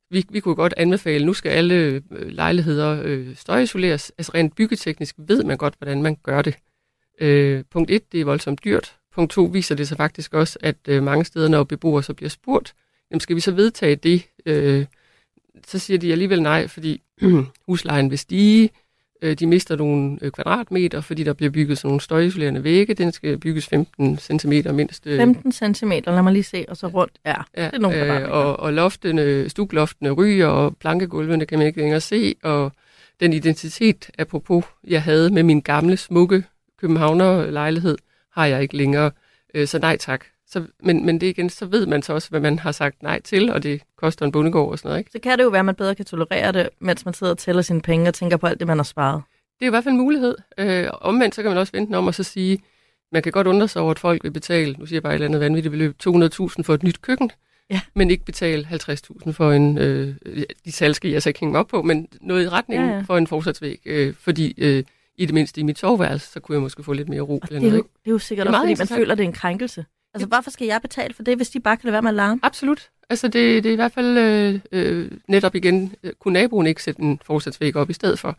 [0.10, 4.12] vi, vi kunne godt anbefale, nu skal alle øh, lejligheder øh, støjisoleres.
[4.18, 6.56] Altså rent byggeteknisk ved man godt, hvordan man gør det.
[7.22, 8.98] Øh, punkt 1, det er voldsomt dyrt.
[9.16, 12.30] Punkt 2 viser det sig faktisk også, at øh, mange steder, når beboere så bliver
[12.30, 12.74] spurgt,
[13.12, 14.24] jamen skal vi så vedtage det?
[14.46, 14.86] Øh,
[15.68, 17.02] så siger de alligevel nej, fordi
[17.68, 18.70] huslejen vil stige,
[19.22, 22.94] øh, de mister nogle øh, kvadratmeter, fordi der bliver bygget sådan nogle støjisolerende vægge.
[22.94, 25.08] Den skal bygges 15 cm mindst.
[25.08, 27.14] øh, 15 cm, lad mig lige se, og så rundt.
[27.26, 31.68] Ja, Ja, det er nogle øh, og, og loftene, stukloftene ryger, og plankegulvene kan man
[31.68, 32.72] ikke længere se, og
[33.20, 36.44] den identitet, apropos, jeg havde med min gamle, smukke
[36.80, 37.98] københavner-lejlighed,
[38.34, 39.12] har jeg ikke længere.
[39.54, 40.26] Øh, så nej tak.
[40.48, 43.22] Så, men, men det igen, så ved man så også, hvad man har sagt nej
[43.22, 45.12] til, og det koster en bondegård og sådan noget, ikke?
[45.12, 47.38] Så kan det jo være, at man bedre kan tolerere det, mens man sidder og
[47.38, 49.22] tæller sine penge og tænker på alt det, man har sparet.
[49.60, 50.36] Det er i hvert fald en mulighed.
[50.58, 52.64] Øh, omvendt, så kan man også vente om og så sige,
[53.12, 55.16] man kan godt undre sig over, at folk vil betale, nu siger jeg bare et
[55.16, 57.32] eller andet vanvittigt beløb, 200.000 for et nyt køkken,
[57.70, 57.82] ja.
[57.94, 60.16] men ikke betale 50.000 for en, øh,
[60.66, 63.02] de tal skal jeg så ikke hænge op på, men noget i retningen Ja, ja,
[63.02, 64.84] for en forsatsvæg, øh, fordi øh,
[65.18, 67.40] i det mindste i mit soveværelse, så kunne jeg måske få lidt mere ro.
[67.50, 69.24] eller Det er, jo, det er jo sikkert Det er også, fordi man føler, det
[69.24, 69.86] er en krænkelse.
[70.14, 72.16] Altså, hvorfor skal jeg betale for det, hvis de bare kan lade være med at
[72.16, 72.40] larme?
[72.44, 72.90] Absolut.
[73.10, 76.84] Altså det, det er i hvert fald øh, øh, netop igen, øh, kunne naboen ikke
[76.84, 78.38] sætte en forsatsvæg op i stedet for.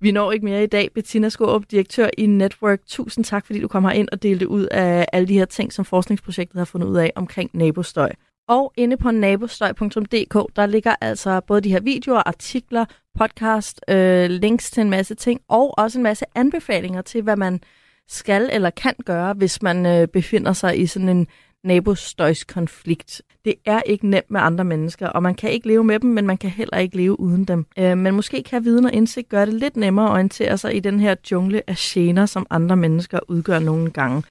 [0.00, 0.92] Vi når ikke mere i dag.
[0.94, 2.80] Bettina Skårup, direktør i Network.
[2.86, 5.84] Tusind tak, fordi du kom ind og delte ud af alle de her ting, som
[5.84, 8.12] forskningsprojektet har fundet ud af omkring nabostøj.
[8.48, 12.84] Og inde på nabostøj.dk, der ligger altså både de her videoer, artikler,
[13.18, 17.60] podcast, øh, links til en masse ting, og også en masse anbefalinger til, hvad man
[18.08, 21.26] skal eller kan gøre, hvis man øh, befinder sig i sådan en
[21.64, 23.22] nabostøjskonflikt.
[23.44, 26.26] Det er ikke nemt med andre mennesker, og man kan ikke leve med dem, men
[26.26, 27.66] man kan heller ikke leve uden dem.
[27.78, 30.80] Øh, men måske kan viden og indsigt gøre det lidt nemmere at orientere sig i
[30.80, 34.22] den her jungle af gener, som andre mennesker udgør nogle gange.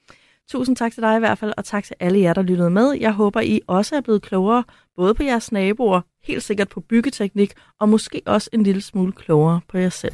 [0.50, 2.92] Tusind tak til dig i hvert fald, og tak til alle jer, der lyttede med.
[3.00, 4.64] Jeg håber, I også er blevet klogere,
[4.96, 9.62] både på jeres naboer, helt sikkert på byggeteknik, og måske også en lille smule klogere
[9.70, 10.14] på jer selv.